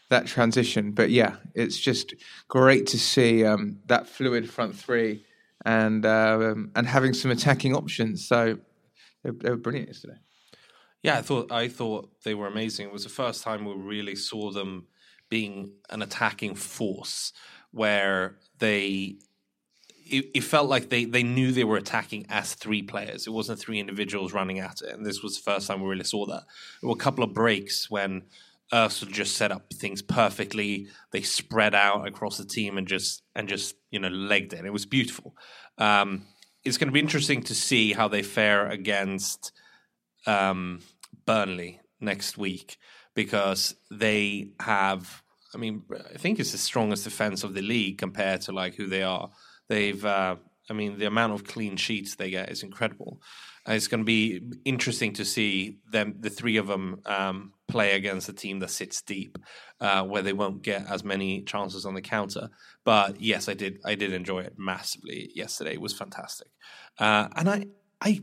[0.08, 0.92] that transition.
[0.92, 2.14] But yeah, it's just
[2.46, 5.24] great to see um, that fluid front three
[5.64, 8.26] and um, and having some attacking options.
[8.26, 8.58] So
[9.24, 10.18] they, they were brilliant yesterday.
[11.02, 12.86] Yeah, I thought I thought they were amazing.
[12.86, 14.86] It was the first time we really saw them
[15.28, 17.32] being an attacking force
[17.72, 19.16] where they
[20.06, 23.26] it, it felt like they, they knew they were attacking as three players.
[23.26, 24.94] It wasn't three individuals running at it.
[24.94, 26.44] And this was the first time we really saw that.
[26.80, 28.24] There were a couple of breaks when
[28.72, 30.88] Ursula just set up things perfectly.
[31.12, 34.64] They spread out across the team and just and just, you know, legged it.
[34.64, 35.34] It was beautiful.
[35.78, 36.26] Um,
[36.64, 39.52] it's going to be interesting to see how they fare against
[40.26, 40.80] um,
[41.26, 42.76] Burnley next week
[43.14, 45.21] because they have.
[45.54, 45.82] I mean,
[46.14, 49.30] I think it's the strongest defense of the league compared to like who they are.
[49.68, 50.04] They've.
[50.04, 50.36] Uh,
[50.70, 53.20] I mean, the amount of clean sheets they get is incredible.
[53.66, 57.94] And it's going to be interesting to see them, the three of them, um, play
[57.94, 59.38] against a team that sits deep,
[59.80, 62.48] uh, where they won't get as many chances on the counter.
[62.84, 63.78] But yes, I did.
[63.84, 65.74] I did enjoy it massively yesterday.
[65.74, 66.48] It was fantastic.
[66.98, 67.66] Uh, and I,
[68.00, 68.22] I,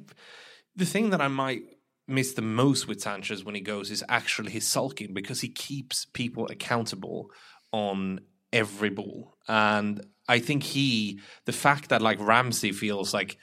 [0.75, 1.63] the thing that I might
[2.09, 6.05] miss the most with Sanchez when he goes is actually his sulking because he keeps
[6.05, 7.31] people accountable
[7.71, 9.37] on every ball.
[9.47, 13.37] And I think he, the fact that like Ramsey feels like,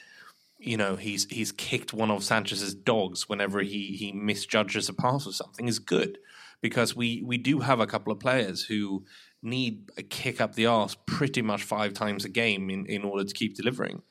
[0.59, 5.27] you know, he's he's kicked one of Sanchez's dogs whenever he he misjudges a pass
[5.27, 6.19] or something is good
[6.63, 9.05] because we we do have a couple of players who
[9.43, 13.25] need a kick up the arse pretty much five times a game in, in order
[13.25, 14.03] to keep delivering.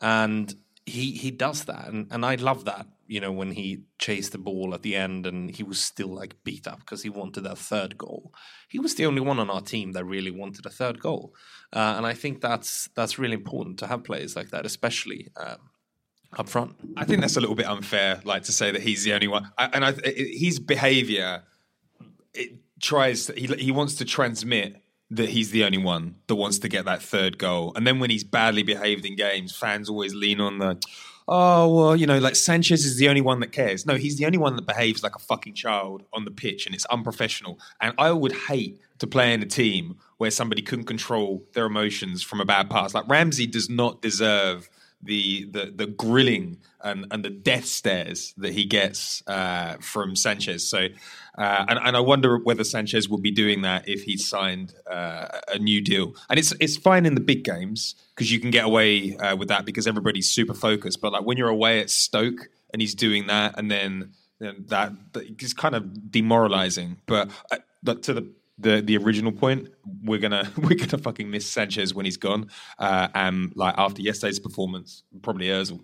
[0.00, 0.54] And
[0.86, 4.38] he he does that and, and I love that you know when he chased the
[4.38, 7.58] ball at the end and he was still like beat up because he wanted that
[7.58, 8.32] third goal
[8.68, 11.34] he was the only one on our team that really wanted a third goal
[11.72, 15.58] uh, and I think that's that's really important to have players like that especially um,
[16.38, 19.12] up front I think that's a little bit unfair, like to say that he's the
[19.12, 19.50] only one.
[19.58, 21.42] I, and I, it, his behaviour,
[22.34, 23.28] it tries.
[23.28, 27.02] He he wants to transmit that he's the only one that wants to get that
[27.02, 27.72] third goal.
[27.74, 30.78] And then when he's badly behaved in games, fans always lean on the.
[31.32, 33.86] Oh well, you know, like Sanchez is the only one that cares.
[33.86, 36.74] No, he's the only one that behaves like a fucking child on the pitch, and
[36.74, 37.60] it's unprofessional.
[37.80, 42.24] And I would hate to play in a team where somebody couldn't control their emotions
[42.24, 42.94] from a bad pass.
[42.94, 44.68] Like Ramsey does not deserve
[45.00, 50.68] the the the grilling and, and the death stares that he gets uh, from Sanchez.
[50.68, 50.88] So,
[51.40, 55.40] uh, and, and I wonder whether Sanchez will be doing that if he signed uh,
[55.48, 56.14] a new deal.
[56.28, 59.48] And it's it's fine in the big games because you can get away uh, with
[59.48, 61.00] that because everybody's super focused.
[61.00, 64.92] But like when you're away at Stoke and he's doing that, and then, then that,
[65.14, 66.98] that it's kind of demoralizing.
[67.06, 69.70] But, uh, but to the the the original point,
[70.04, 72.50] we're gonna we're gonna fucking miss Sanchez when he's gone.
[72.78, 75.80] Uh, and like after yesterday's performance, probably Özil.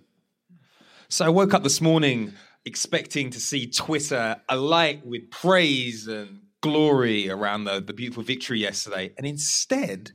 [1.08, 2.34] So I woke up this morning
[2.66, 9.12] expecting to see Twitter alight with praise and glory around the, the beautiful victory yesterday,
[9.16, 10.10] and instead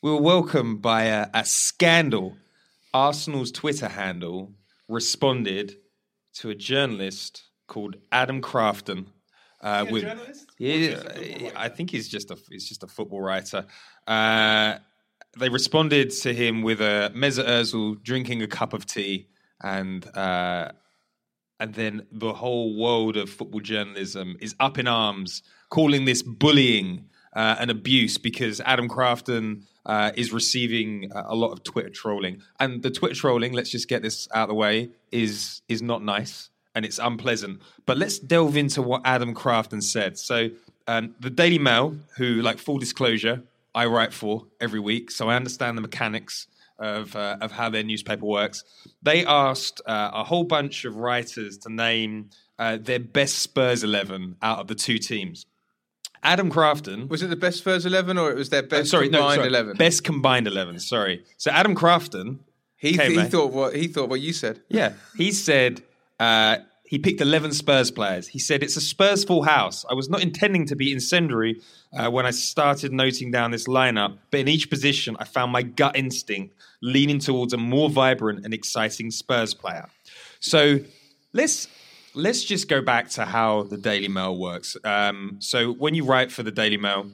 [0.00, 2.36] we were welcomed by a, a scandal.
[2.94, 4.54] Arsenal's Twitter handle
[4.88, 5.76] responded
[6.34, 9.06] to a journalist called Adam Crafton.
[9.60, 10.04] Uh, with,
[10.58, 13.66] Yeah, I think he's just a he's just a football writer.
[14.06, 14.76] Uh,
[15.38, 19.28] they responded to him with a Mesut Ozil drinking a cup of tea,
[19.62, 20.70] and uh,
[21.58, 27.08] and then the whole world of football journalism is up in arms, calling this bullying
[27.34, 32.42] uh, and abuse because Adam Crafton uh, is receiving a a lot of Twitter trolling,
[32.60, 33.52] and the Twitter trolling.
[33.52, 34.90] Let's just get this out of the way.
[35.12, 37.60] Is is not nice and it's unpleasant.
[37.86, 40.18] But let's delve into what Adam Crafton said.
[40.18, 40.50] So,
[40.86, 43.42] um, the Daily Mail, who, like full disclosure,
[43.74, 46.46] I write for every week, so I understand the mechanics
[46.78, 48.64] of uh, of how their newspaper works.
[49.02, 54.36] They asked uh, a whole bunch of writers to name uh, their best Spurs eleven
[54.42, 55.46] out of the two teams.
[56.22, 59.18] Adam Crafton Was it the best Spurs eleven or it was their best sorry, no,
[59.18, 59.76] combined sorry, eleven?
[59.76, 60.78] best combined eleven.
[60.80, 62.40] Sorry, so Adam Crafton
[62.76, 64.60] he he thought what he thought what you said.
[64.68, 65.82] Yeah, he said
[66.20, 68.28] uh, he picked 11 Spurs players.
[68.28, 69.84] He said it's a Spurs full house.
[69.90, 71.60] I was not intending to be incendiary
[71.92, 75.62] uh, when I started noting down this lineup, but in each position, I found my
[75.62, 79.88] gut instinct leaning towards a more vibrant and exciting Spurs player.
[80.40, 80.78] So
[81.32, 81.68] let's
[82.14, 84.76] let's just go back to how the Daily Mail works.
[84.84, 87.10] Um, so when you write for the Daily Mail,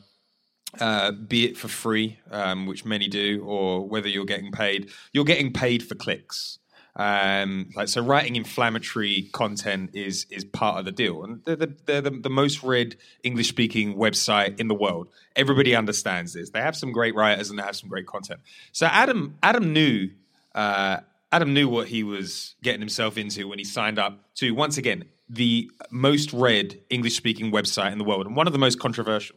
[0.81, 5.25] uh, be it for free, um, which many do, or whether you're getting paid, you're
[5.25, 6.59] getting paid for clicks.
[6.95, 11.75] Um, like so, writing inflammatory content is is part of the deal, and they're the,
[11.87, 15.09] they're the, the most read English speaking website in the world.
[15.35, 16.51] Everybody understands this.
[16.51, 18.41] They have some great writers and they have some great content.
[18.73, 20.11] So Adam Adam knew
[20.55, 20.99] uh,
[21.31, 25.05] Adam knew what he was getting himself into when he signed up to once again
[25.29, 29.37] the most read English speaking website in the world and one of the most controversial.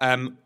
[0.00, 0.36] Um,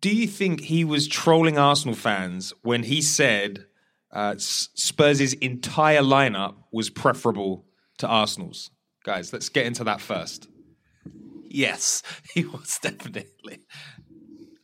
[0.00, 3.66] do you think he was trolling Arsenal fans when he said
[4.12, 7.64] uh, Spurs' entire lineup was preferable
[7.98, 8.70] to Arsenal's?
[9.04, 10.48] Guys, let's get into that first.
[11.44, 12.02] Yes,
[12.34, 13.60] he was definitely.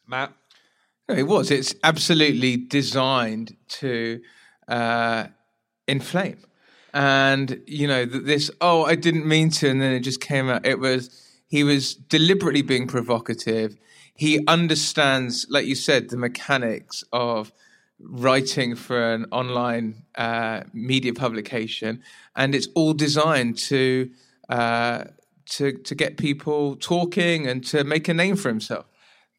[0.06, 0.32] Matt?
[1.08, 1.50] No, it was.
[1.50, 4.20] It's absolutely designed to
[4.66, 5.26] uh,
[5.86, 6.38] inflame.
[6.92, 10.66] And, you know, this, oh, I didn't mean to, and then it just came out.
[10.66, 11.10] It was,
[11.46, 13.76] he was deliberately being provocative.
[14.14, 17.52] He understands, like you said, the mechanics of
[17.98, 22.02] writing for an online uh, media publication.
[22.34, 24.10] And it's all designed to,
[24.48, 25.04] uh,
[25.50, 28.86] to, to get people talking and to make a name for himself.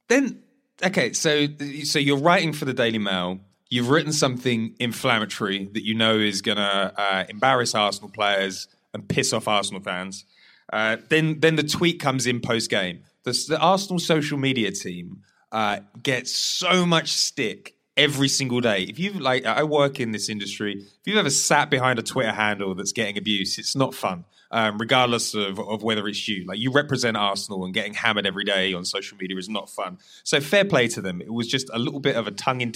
[0.10, 0.42] Then,
[0.84, 1.48] okay, so
[1.84, 3.40] so you're writing for the Daily Mail.
[3.70, 9.08] You've written something inflammatory that you know is going to uh, embarrass Arsenal players and
[9.08, 10.24] piss off Arsenal fans.
[10.72, 13.04] Uh, then, then the tweet comes in post game.
[13.24, 18.84] The, the Arsenal social media team uh, gets so much stick every single day.
[18.84, 20.76] If you've like, I work in this industry.
[20.78, 24.26] If you've ever sat behind a Twitter handle that's getting abuse, it's not fun.
[24.50, 28.46] Um, regardless of, of whether it's you, like you represent Arsenal and getting hammered every
[28.46, 29.98] day on social media is not fun.
[30.24, 31.20] So fair play to them.
[31.22, 32.72] It was just a little bit of a tongue in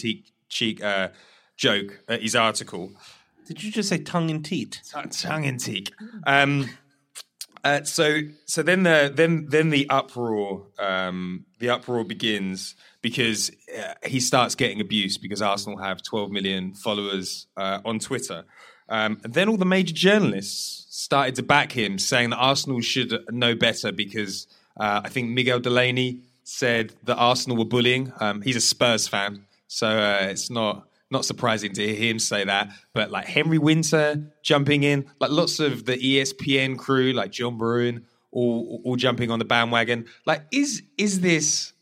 [0.49, 1.09] cheek uh,
[1.55, 2.91] joke at his article.
[3.47, 4.81] Did you just say tongue in teat?
[5.29, 5.93] Tongue in cheek.
[6.27, 6.69] Um,
[7.63, 13.93] uh, so so then the then then the uproar um, the uproar begins because uh,
[14.05, 18.45] he starts getting abused because Arsenal have 12 million followers uh, on Twitter.
[18.89, 23.17] Um, and then all the major journalists started to back him, saying that Arsenal should
[23.31, 24.47] know better because
[24.77, 28.11] uh, I think Miguel Delaney said that Arsenal were bullying.
[28.19, 32.43] Um, he's a Spurs fan, so uh, it's not not surprising to hear him say
[32.45, 32.69] that.
[32.93, 38.05] But like Henry Winter jumping in, like lots of the ESPN crew, like John Brewin,
[38.31, 40.05] all all jumping on the bandwagon.
[40.25, 41.73] Like, is is this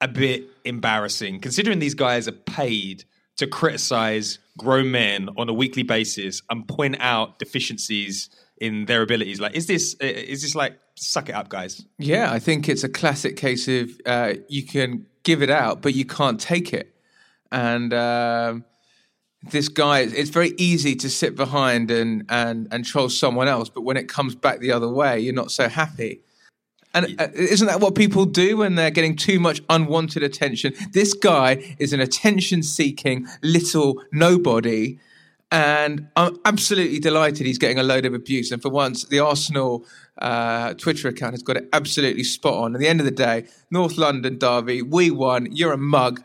[0.00, 3.04] a bit embarrassing considering these guys are paid
[3.36, 8.28] to criticize grown men on a weekly basis and point out deficiencies
[8.60, 9.40] in their abilities?
[9.40, 11.84] Like, is this is this like suck it up, guys?
[11.98, 15.94] Yeah, I think it's a classic case of uh, you can give it out, but
[15.94, 16.91] you can't take it.
[17.52, 18.64] And um,
[19.50, 23.82] this guy, it's very easy to sit behind and, and, and troll someone else, but
[23.82, 26.22] when it comes back the other way, you're not so happy.
[26.94, 30.74] And uh, isn't that what people do when they're getting too much unwanted attention?
[30.92, 34.98] This guy is an attention seeking little nobody.
[35.50, 38.52] And I'm absolutely delighted he's getting a load of abuse.
[38.52, 39.84] And for once, the Arsenal
[40.18, 42.74] uh, Twitter account has got it absolutely spot on.
[42.74, 45.48] At the end of the day, North London Derby, we won.
[45.50, 46.22] You're a mug.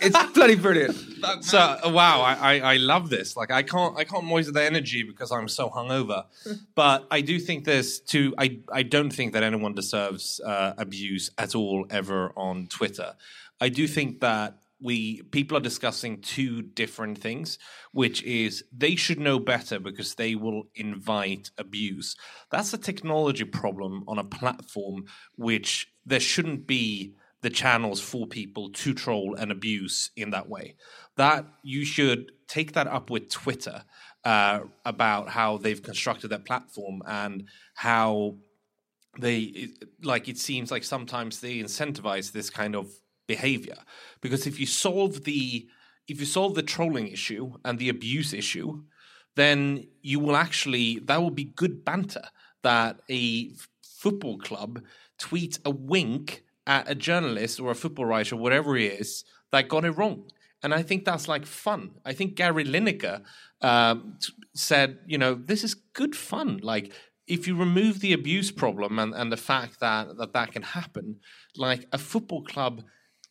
[0.00, 0.96] It's bloody brilliant.
[1.42, 3.36] So uh, wow, I, I, I love this.
[3.36, 6.24] Like I can't I can't moisten the energy because I'm so hungover.
[6.74, 8.34] but I do think there's two.
[8.38, 13.14] I I don't think that anyone deserves uh, abuse at all ever on Twitter.
[13.60, 17.58] I do think that we people are discussing two different things,
[17.92, 22.16] which is they should know better because they will invite abuse.
[22.50, 25.04] That's a technology problem on a platform
[25.36, 30.76] which there shouldn't be the channels for people to troll and abuse in that way.
[31.16, 33.84] That you should take that up with Twitter
[34.24, 38.36] uh, about how they've constructed their platform and how
[39.18, 39.68] they
[40.02, 40.28] like.
[40.28, 42.90] It seems like sometimes they incentivize this kind of
[43.26, 43.76] behavior
[44.20, 45.68] because if you solve the
[46.08, 48.82] if you solve the trolling issue and the abuse issue,
[49.36, 52.24] then you will actually that will be good banter
[52.62, 53.50] that a
[53.82, 54.82] football club
[55.18, 59.84] tweets a wink at a journalist or a football writer, whatever he is, that got
[59.84, 60.24] it wrong.
[60.62, 61.90] and I think that's like fun.
[62.04, 63.22] I think Gary Lineker
[63.60, 64.18] um,
[64.54, 66.60] said, you know, this is good fun.
[66.62, 66.92] Like
[67.26, 71.16] if you remove the abuse problem and, and the fact that, that that can happen,
[71.56, 72.82] like a football club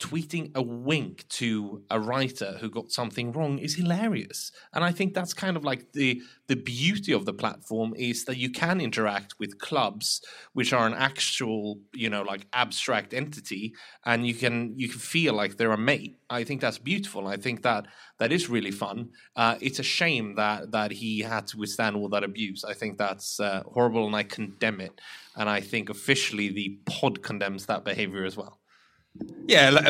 [0.01, 4.51] tweeting a wink to a writer who got something wrong is hilarious.
[4.73, 8.37] And i think that's kind of like the the beauty of the platform is that
[8.37, 10.21] you can interact with clubs
[10.53, 13.73] which are an actual you know like abstract entity
[14.05, 16.17] and you can you can feel like they're a mate.
[16.29, 17.27] I think that's beautiful.
[17.27, 17.85] I think that
[18.17, 19.09] that is really fun.
[19.35, 22.63] Uh, it's a shame that that he had to withstand all that abuse.
[22.63, 24.99] I think that's uh, horrible and i condemn it.
[25.35, 28.60] And i think officially the pod condemns that behavior as well
[29.47, 29.89] Yeah,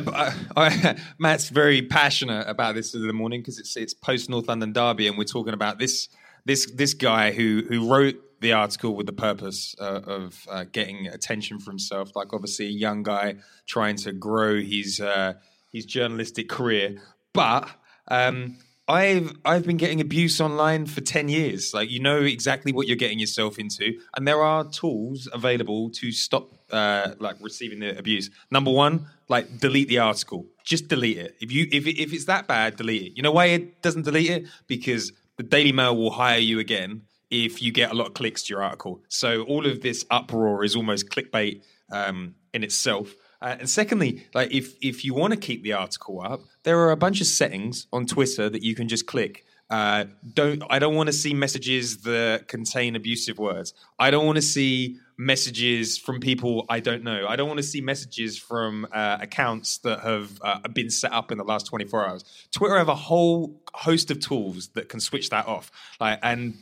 [0.56, 4.74] I, Matt's very passionate about this in the morning because it's it's post North London
[4.74, 6.10] Derby, and we're talking about this
[6.46, 11.08] this this guy who who wrote the article with the purpose uh, of uh, getting
[11.08, 12.16] attention for himself.
[12.16, 13.36] Like obviously a young guy
[13.68, 15.34] trying to grow his uh,
[15.72, 16.98] his journalistic career,
[17.34, 17.70] but.
[18.08, 18.58] Um,
[18.88, 21.74] I've I've been getting abuse online for ten years.
[21.74, 26.12] Like you know exactly what you're getting yourself into, and there are tools available to
[26.12, 28.30] stop uh, like receiving the abuse.
[28.50, 30.46] Number one, like delete the article.
[30.64, 31.36] Just delete it.
[31.40, 33.14] If you if if it's that bad, delete it.
[33.16, 34.46] You know why it doesn't delete it?
[34.68, 38.44] Because the Daily Mail will hire you again if you get a lot of clicks
[38.44, 39.02] to your article.
[39.08, 43.16] So all of this uproar is almost clickbait um, in itself.
[43.42, 46.92] Uh, and secondly, like if if you want to keep the article up, there are
[46.92, 49.46] a bunch of settings on Twitter that you can just click.
[49.72, 50.04] Uh,
[50.34, 53.74] don't I don't want to see messages that contain abusive words.
[53.98, 57.28] I don't want to see messages from people I don't know.
[57.28, 61.32] I don't want to see messages from uh, accounts that have uh, been set up
[61.32, 62.48] in the last 24 hours.
[62.52, 65.72] Twitter have a whole host of tools that can switch that off.
[66.00, 66.56] Like, and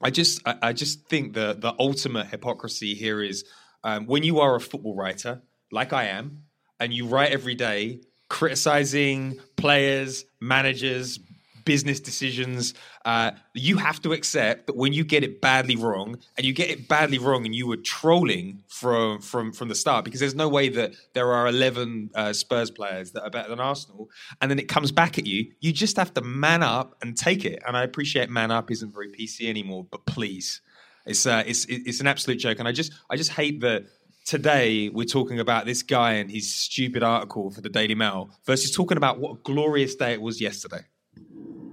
[0.00, 3.44] I just I, I just think the the ultimate hypocrisy here is
[3.84, 6.42] um, when you are a football writer like I am,
[6.80, 11.20] and you write every day criticizing players, managers,
[11.64, 16.46] business decisions, uh, you have to accept that when you get it badly wrong, and
[16.46, 20.20] you get it badly wrong, and you were trolling from from from the start, because
[20.20, 24.10] there's no way that there are 11 uh, Spurs players that are better than Arsenal,
[24.40, 25.52] and then it comes back at you.
[25.60, 27.62] You just have to man up and take it.
[27.66, 30.60] And I appreciate man up isn't very PC anymore, but please,
[31.06, 32.58] it's uh, it's it's an absolute joke.
[32.58, 33.84] And I just I just hate that
[34.24, 38.70] today we're talking about this guy and his stupid article for the Daily Mail versus
[38.70, 40.84] talking about what a glorious day it was yesterday.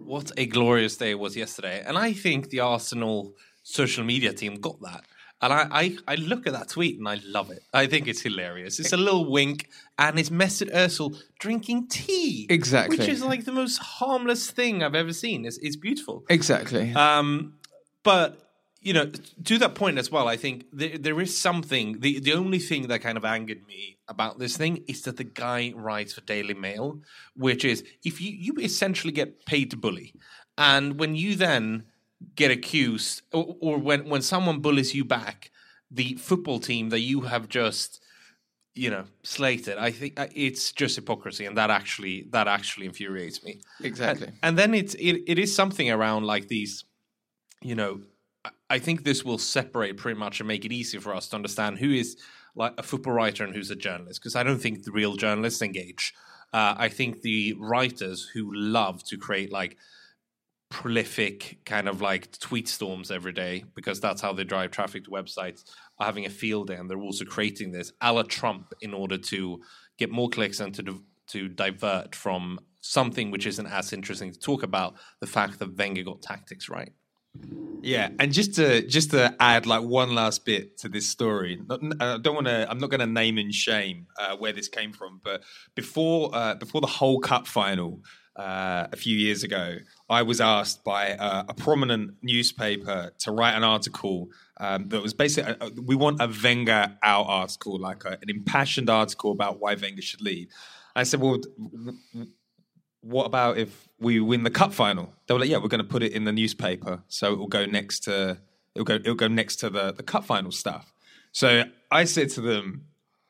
[0.10, 1.84] What a glorious day it was yesterday.
[1.86, 5.04] And I think the Arsenal social media team got that.
[5.40, 7.62] And I, I, I look at that tweet and I love it.
[7.76, 8.80] I think it's hilarious.
[8.80, 12.48] It's a little wink, and it's Mesut Ozil drinking tea.
[12.50, 12.98] Exactly.
[12.98, 15.46] Which is like the most harmless thing I've ever seen.
[15.46, 16.26] It's, it's beautiful.
[16.28, 16.92] Exactly.
[16.94, 17.60] Um,
[18.04, 18.49] but
[18.82, 19.12] you know,
[19.44, 22.00] to that point as well, I think there, there is something.
[22.00, 25.24] The the only thing that kind of angered me about this thing is that the
[25.26, 27.02] guy writes for Daily Mail,
[27.36, 30.14] which is if you you essentially get paid to bully,
[30.58, 31.84] and when you then
[32.36, 35.52] get accused, or, or when when someone bullies you back,
[35.92, 38.02] the football team that you have just
[38.76, 43.44] you know slated i think uh, it's just hypocrisy and that actually that actually infuriates
[43.44, 44.28] me Exactly.
[44.28, 46.86] and, and then it's it, it is something around like these
[47.62, 48.02] you know
[48.70, 51.80] I- think this will separate pretty much and make it easier for us to understand
[51.80, 52.18] who is
[52.56, 55.62] like a football writer and who's a journalist because i don't think the real journalists
[55.62, 56.14] engage
[56.54, 59.78] uh, i think the writers who love to create like
[60.70, 65.10] prolific kind of like tweet storms every day because that's how they drive traffic to
[65.10, 65.64] websites
[65.98, 69.18] are having a field day and they're also creating this a la Trump in order
[69.18, 69.60] to
[69.98, 74.40] get more clicks and to div- to divert from something which isn't as interesting to
[74.40, 76.94] talk about the fact that Wenger got tactics right.
[77.82, 82.18] Yeah, and just to just to add like one last bit to this story, I
[82.18, 82.68] don't want to.
[82.70, 85.44] I'm not going to name and shame uh, where this came from, but
[85.76, 88.02] before uh, before the whole cup final
[88.36, 89.78] uh, a few years ago,
[90.10, 94.28] I was asked by uh, a prominent newspaper to write an article
[94.58, 98.90] um, that was basically uh, we want a Wenger out article, like a, an impassioned
[98.90, 100.50] article about why Wenger should leave.
[100.96, 101.40] I said, well.
[103.02, 105.14] What about if we win the cup final?
[105.28, 107.48] They were like, yeah, we're going to put it in the newspaper, so it will
[107.48, 108.38] go next to
[108.76, 110.94] it'll go it'll go next to the the cup final stuff.
[111.32, 112.86] So I said to them,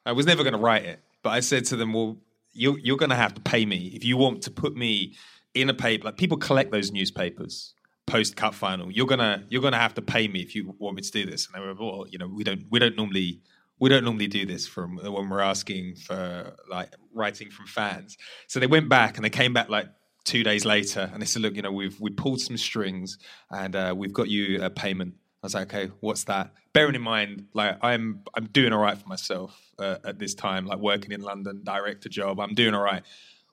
[0.06, 2.18] I was never going to write it, but I said to them, well,
[2.52, 5.16] you're you're going to have to pay me if you want to put me
[5.54, 6.06] in a paper.
[6.06, 7.74] Like people collect those newspapers
[8.10, 8.92] post cup final.
[8.92, 11.48] You're gonna you're gonna have to pay me if you want me to do this.
[11.48, 13.42] And they were, well, you know, we don't we don't normally
[13.80, 18.18] we don't normally do this from when we're asking for like writing from fans.
[18.48, 19.88] So they went back and they came back like
[20.26, 23.18] two days later and they said, look, you know, we've we pulled some strings
[23.50, 25.16] and uh, we've got you a payment.
[25.42, 26.52] I was like, okay, what's that?
[26.74, 30.66] Bearing in mind, like I'm I'm doing all right for myself uh, at this time,
[30.66, 32.40] like working in London, director job.
[32.40, 33.04] I'm doing all right.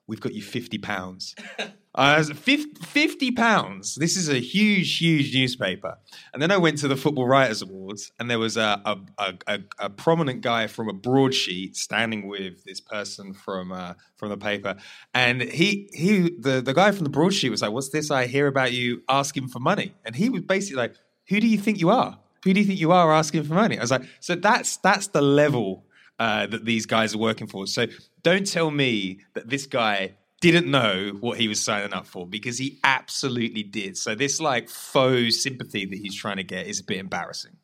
[0.06, 1.34] We've got you 50 pounds.
[1.96, 3.94] Was 50 pounds.
[3.94, 5.96] This is a huge, huge newspaper.
[6.34, 9.34] And then I went to the Football Writers Awards, and there was a, a, a,
[9.46, 14.36] a, a prominent guy from a broadsheet standing with this person from uh, from the
[14.36, 14.76] paper.
[15.14, 18.46] And he, he the, the guy from the broadsheet was like, What's this I hear
[18.46, 19.94] about you asking for money?
[20.04, 20.96] And he was basically like,
[21.30, 22.18] Who do you think you are?
[22.44, 23.78] Who do you think you are asking for money?
[23.78, 25.86] I was like, So that's that's the level
[26.18, 27.66] uh, that these guys are working for.
[27.66, 27.86] So
[28.22, 32.58] don't tell me that this guy didn't know what he was signing up for because
[32.58, 33.96] he absolutely did.
[33.96, 37.56] So this like faux sympathy that he's trying to get is a bit embarrassing.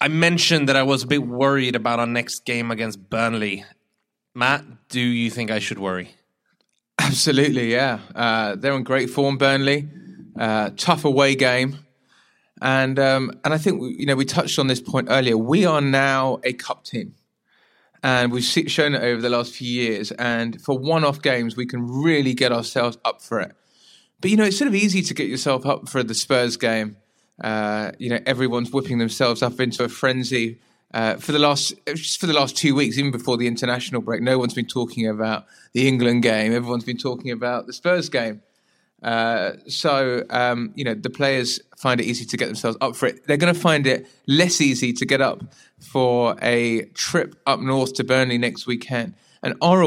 [0.00, 3.64] I mentioned that I was a bit worried about our next game against Burnley.
[4.34, 6.14] Matt, do you think I should worry?
[6.98, 7.98] Absolutely, yeah.
[8.14, 9.88] Uh, they're in great form, Burnley.
[10.38, 11.78] Uh, tough away game,
[12.62, 15.36] and um, and I think you know we touched on this point earlier.
[15.36, 17.14] We are now a cup team
[18.02, 20.10] and we've shown it over the last few years.
[20.12, 23.52] And for one-off games, we can really get ourselves up for it.
[24.20, 26.96] But you know, it's sort of easy to get yourself up for the Spurs game.
[27.42, 30.58] Uh, you know, everyone's whipping themselves up into a frenzy.
[30.92, 31.72] Uh, for the last
[32.18, 35.46] for the last two weeks, even before the international break, no one's been talking about
[35.72, 36.52] the England game.
[36.52, 38.42] Everyone's been talking about the Spurs game.
[39.02, 43.06] Uh, so um, you know the players find it easy to get themselves up for
[43.06, 43.26] it.
[43.26, 45.42] They're going to find it less easy to get up
[45.80, 49.14] for a trip up north to Burnley next weekend.
[49.42, 49.82] And our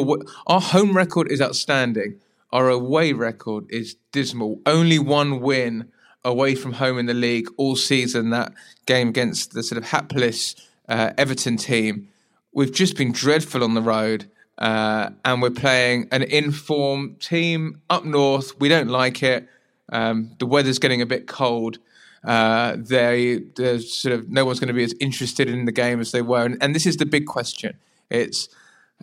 [0.48, 2.20] our home record is outstanding.
[2.52, 4.62] Our away record is dismal.
[4.66, 5.92] Only one win
[6.24, 8.30] away from home in the league all season.
[8.30, 8.54] That
[8.86, 10.56] game against the sort of hapless
[10.88, 12.10] uh, Everton team.
[12.54, 14.30] We've just been dreadful on the road.
[14.58, 18.60] Uh, and we're playing an informed team up north.
[18.60, 19.48] We don't like it.
[19.92, 21.80] Um, the weather's getting a bit cold.
[22.24, 26.00] Uh, they, there's sort of no one's going to be as interested in the game
[26.00, 27.78] as they were, and, and this is the big question.
[28.10, 28.48] It's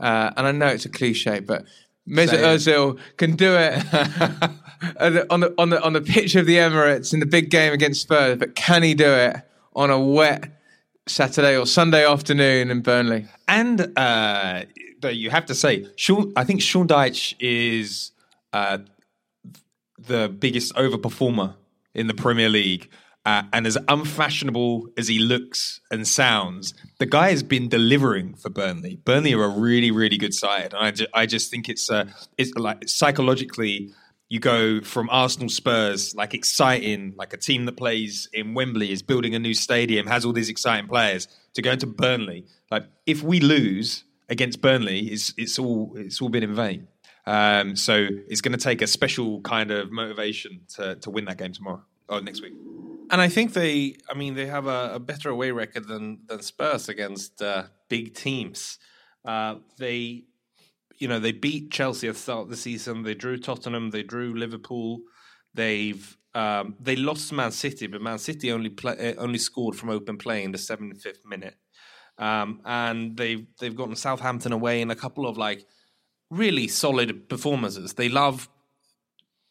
[0.01, 1.65] uh, and I know it's a cliche, but
[2.09, 3.75] Mesut Ozil can do it
[5.31, 8.03] on the on the on the pitch of the Emirates in the big game against
[8.03, 9.37] Spurs, but can he do it
[9.77, 10.51] on a wet
[11.07, 13.27] Saturday or Sunday afternoon in Burnley?
[13.47, 14.63] And uh,
[15.09, 15.87] you have to say,
[16.37, 18.13] I think Sean Dyche is
[18.53, 18.79] uh,
[19.99, 21.55] the biggest overperformer
[21.95, 22.91] in the Premier League.
[23.27, 28.49] Uh, and as unfashionable as he looks and sounds, the guy has been delivering for
[28.49, 28.97] Burnley.
[29.05, 32.07] Burnley are a really, really good side, and I, ju- I just think it's uh,
[32.39, 33.93] it's like psychologically,
[34.31, 39.03] you go from Arsenal Spurs, like exciting, like a team that plays in Wembley is
[39.03, 42.47] building a new stadium, has all these exciting players, to go into Burnley.
[42.71, 46.89] Like if we lose, against Burnley, it's it's all it's all been in vain.
[47.27, 51.37] Um, so it's going to take a special kind of motivation to to win that
[51.37, 52.55] game tomorrow or next week.
[53.11, 56.43] And I think they, I mean, they have a, a better away record than than
[56.43, 58.79] Spurs against uh, big teams.
[59.25, 60.25] Uh, they,
[60.99, 63.03] you know, they beat Chelsea at the start of the season.
[63.03, 63.91] They drew Tottenham.
[63.91, 65.01] They drew Liverpool.
[65.53, 69.91] They've um, they lost Man City, but Man City only play, uh, only scored from
[69.91, 71.57] open play in the 75th minute.
[72.21, 75.65] Um, and they've they've gotten Southampton away in a couple of like
[76.31, 77.95] really solid performances.
[77.95, 78.49] They love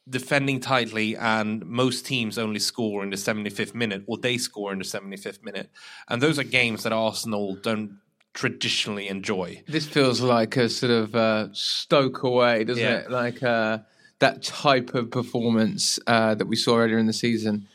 [0.08, 4.80] defending tightly, and most teams only score in the 75th minute, or they score in
[4.80, 5.70] the 75th minute.
[6.08, 7.98] And those are games that Arsenal don't
[8.34, 9.64] traditionally enjoy.
[9.68, 12.98] This feels like a sort of uh, Stoke away, doesn't yeah.
[13.00, 13.12] it?
[13.12, 13.80] Like uh,
[14.20, 17.68] that type of performance uh, that we saw earlier in the season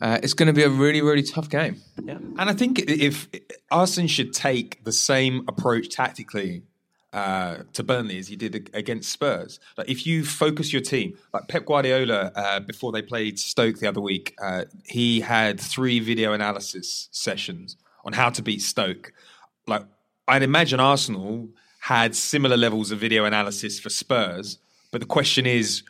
[0.00, 1.80] uh, it's going to be a really, really tough game.
[2.02, 2.18] Yeah.
[2.18, 3.28] And I think if
[3.70, 6.62] Arsene should take the same approach tactically
[7.12, 9.58] uh, to Burnley as he did against Spurs.
[9.76, 13.88] Like if you focus your team, like Pep Guardiola, uh, before they played Stoke the
[13.88, 19.12] other week, uh, he had three video analysis sessions on how to beat Stoke.
[19.66, 19.84] Like
[20.26, 21.48] I'd imagine Arsenal
[21.80, 24.58] had similar levels of video analysis for Spurs,
[24.92, 25.82] but the question is,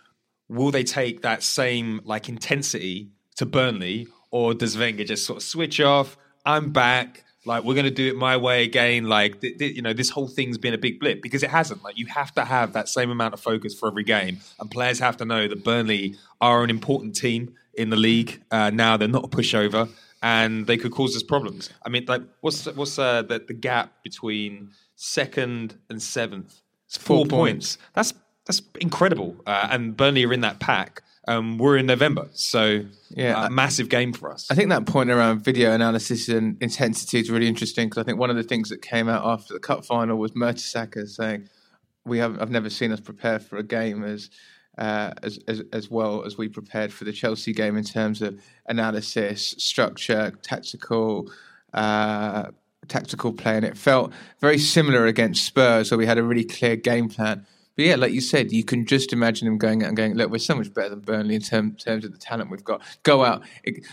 [0.48, 5.42] will they take that same like intensity to Burnley, or does Wenger just sort of
[5.42, 6.16] switch off?
[6.44, 7.24] I'm back.
[7.46, 9.04] Like we're going to do it my way again.
[9.04, 11.82] Like th- th- you know, this whole thing's been a big blip because it hasn't.
[11.82, 14.98] Like you have to have that same amount of focus for every game, and players
[14.98, 18.42] have to know that Burnley are an important team in the league.
[18.50, 19.88] Uh, now they're not a pushover,
[20.20, 21.70] and they could cause us problems.
[21.86, 26.60] I mean, like what's what's uh, the, the gap between second and seventh?
[26.86, 27.76] It's four, four points.
[27.76, 27.78] points.
[27.94, 28.14] That's
[28.46, 29.36] that's incredible.
[29.46, 31.02] Uh, and Burnley are in that pack.
[31.28, 34.46] Um, we're in November, so yeah, a massive game for us.
[34.50, 38.18] I think that point around video analysis and intensity is really interesting because I think
[38.18, 41.50] one of the things that came out after the cup final was Mertesacker saying,
[42.06, 44.30] "We have I've never seen us prepare for a game as."
[44.78, 48.40] Uh, as, as, as well as we prepared for the Chelsea game in terms of
[48.66, 51.28] analysis, structure, tactical,
[51.74, 52.44] uh,
[52.86, 56.76] tactical play, and it felt very similar against Spurs, where we had a really clear
[56.76, 57.44] game plan
[57.78, 60.32] But yeah, like you said, you can just imagine them going out and going, look,
[60.32, 62.82] we're so much better than Burnley in term, terms of the talent we've got.
[63.04, 63.44] Go out.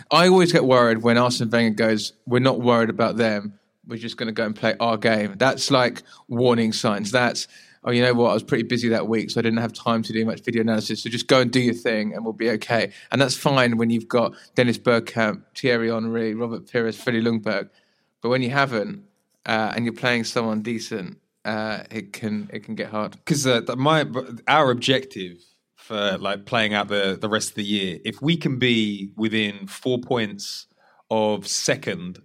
[0.09, 3.59] I always get worried when Arsene Wenger goes, we're not worried about them.
[3.85, 5.35] We're just going to go and play our game.
[5.37, 7.11] That's like warning signs.
[7.11, 7.47] That's,
[7.83, 8.31] oh, you know what?
[8.31, 10.61] I was pretty busy that week, so I didn't have time to do much video
[10.61, 11.03] analysis.
[11.03, 12.91] So just go and do your thing and we'll be okay.
[13.11, 17.69] And that's fine when you've got Dennis Bergkamp, Thierry Henry, Robert Pires, Freddie Ljungberg.
[18.21, 19.03] But when you haven't,
[19.45, 23.11] uh, and you're playing someone decent, uh, it can it can get hard.
[23.11, 24.05] because uh, my
[24.47, 25.37] our objective
[25.75, 29.67] for like playing out the the rest of the year, if we can be within
[29.67, 30.67] four points
[31.11, 32.19] of second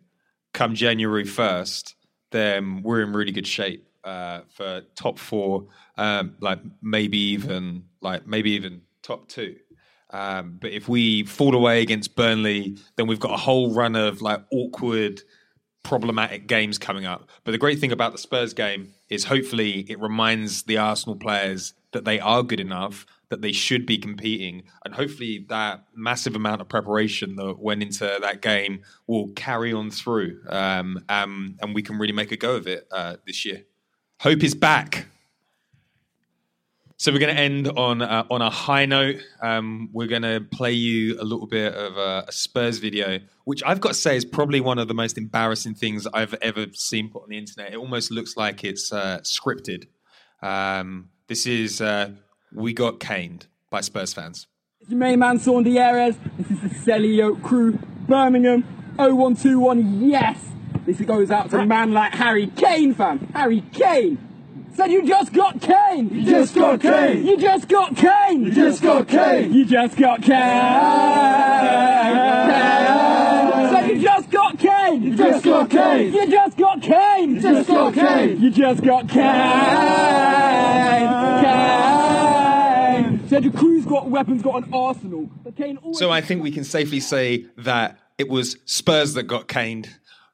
[0.55, 1.95] come January first,
[2.33, 5.66] then we're in really good shape uh, for top four,
[5.99, 9.57] um, like maybe even like maybe even top two.
[10.12, 14.23] Um, but if we fall away against Burnley, then we've got a whole run of
[14.23, 15.23] like awkward
[15.83, 17.28] problematic games coming up.
[17.45, 21.74] But the great thing about the Spurs game is hopefully it reminds the Arsenal players
[21.93, 26.61] that they are good enough, that they should be competing, and hopefully that massive amount
[26.61, 31.83] of preparation that went into that game will carry on through, um, um, and we
[31.83, 33.64] can really make a go of it uh, this year.
[34.20, 35.07] Hope is back.
[37.01, 39.25] So we're going to end on uh, on a high note.
[39.41, 43.63] Um, we're going to play you a little bit of a, a Spurs video, which
[43.65, 47.09] I've got to say is probably one of the most embarrassing things I've ever seen
[47.09, 47.73] put on the internet.
[47.73, 49.87] It almost looks like it's uh, scripted.
[50.43, 52.11] Um, this is uh,
[52.53, 54.47] "We Got Caned" by Spurs fans.
[54.83, 56.17] It's your main man, Saundy Ares.
[56.37, 58.63] This is the Selly Oak crew, Birmingham,
[58.97, 60.39] 0121, yes!
[60.85, 63.21] This goes out to a man like Harry Kane, fam.
[63.33, 64.30] Harry Kane!
[64.75, 66.09] Said you just got Kane!
[66.12, 67.27] You just got Kane!
[67.27, 68.45] You just got Kane!
[68.45, 69.53] You just got Kane!
[69.53, 70.37] You just got Kane!
[73.71, 75.03] Said you just got Kane!
[75.03, 76.12] You just got Kane!
[76.12, 77.35] You just got Kane!
[77.35, 78.41] You just got Kane!
[78.41, 79.21] You just got Kane!
[81.45, 83.29] Kane!
[83.29, 85.29] Said your crew's got weapons, got an arsenal.
[85.43, 89.25] But Kane always So I think we can safely say that it was Spurs that
[89.25, 89.89] got caned,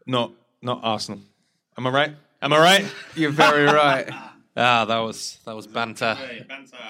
[0.07, 0.33] not
[0.63, 1.21] not Arsenal.
[1.79, 2.17] Am I right?
[2.43, 2.85] Am I right?
[3.15, 4.09] You're very right.
[4.59, 6.17] Ah, that was that was banter.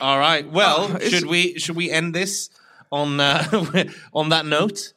[0.00, 0.48] All right.
[0.48, 2.48] Well, it's- should we should we end this
[2.92, 3.42] on uh,
[4.14, 4.92] on that note?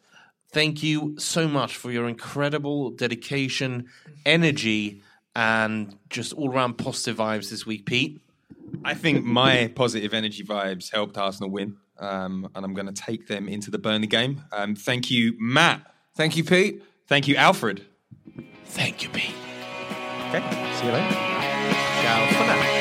[0.52, 3.88] Thank you so much for your incredible dedication,
[4.24, 5.02] energy,
[5.36, 8.22] and just all around positive vibes this week, Pete.
[8.86, 13.28] I think my positive energy vibes helped Arsenal win, um, and I'm going to take
[13.28, 14.44] them into the Burnley game.
[14.52, 15.82] Um, thank you, Matt.
[16.14, 16.84] Thank you, Pete.
[17.08, 17.84] Thank you, Alfred.
[18.66, 19.34] Thank you, Pete.
[20.30, 21.10] Okay, see you later.
[22.02, 22.80] Ciao for now.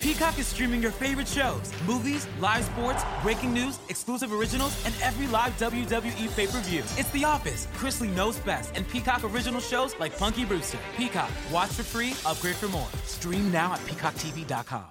[0.00, 5.26] Peacock is streaming your favorite shows, movies, live sports, breaking news, exclusive originals, and every
[5.26, 6.80] live WWE pay-per-view.
[6.96, 10.78] It's The Office, Chrisley knows best, and Peacock original shows like Punky Brewster.
[10.96, 12.88] Peacock, watch for free, upgrade for more.
[13.04, 14.90] Stream now at peacocktv.com.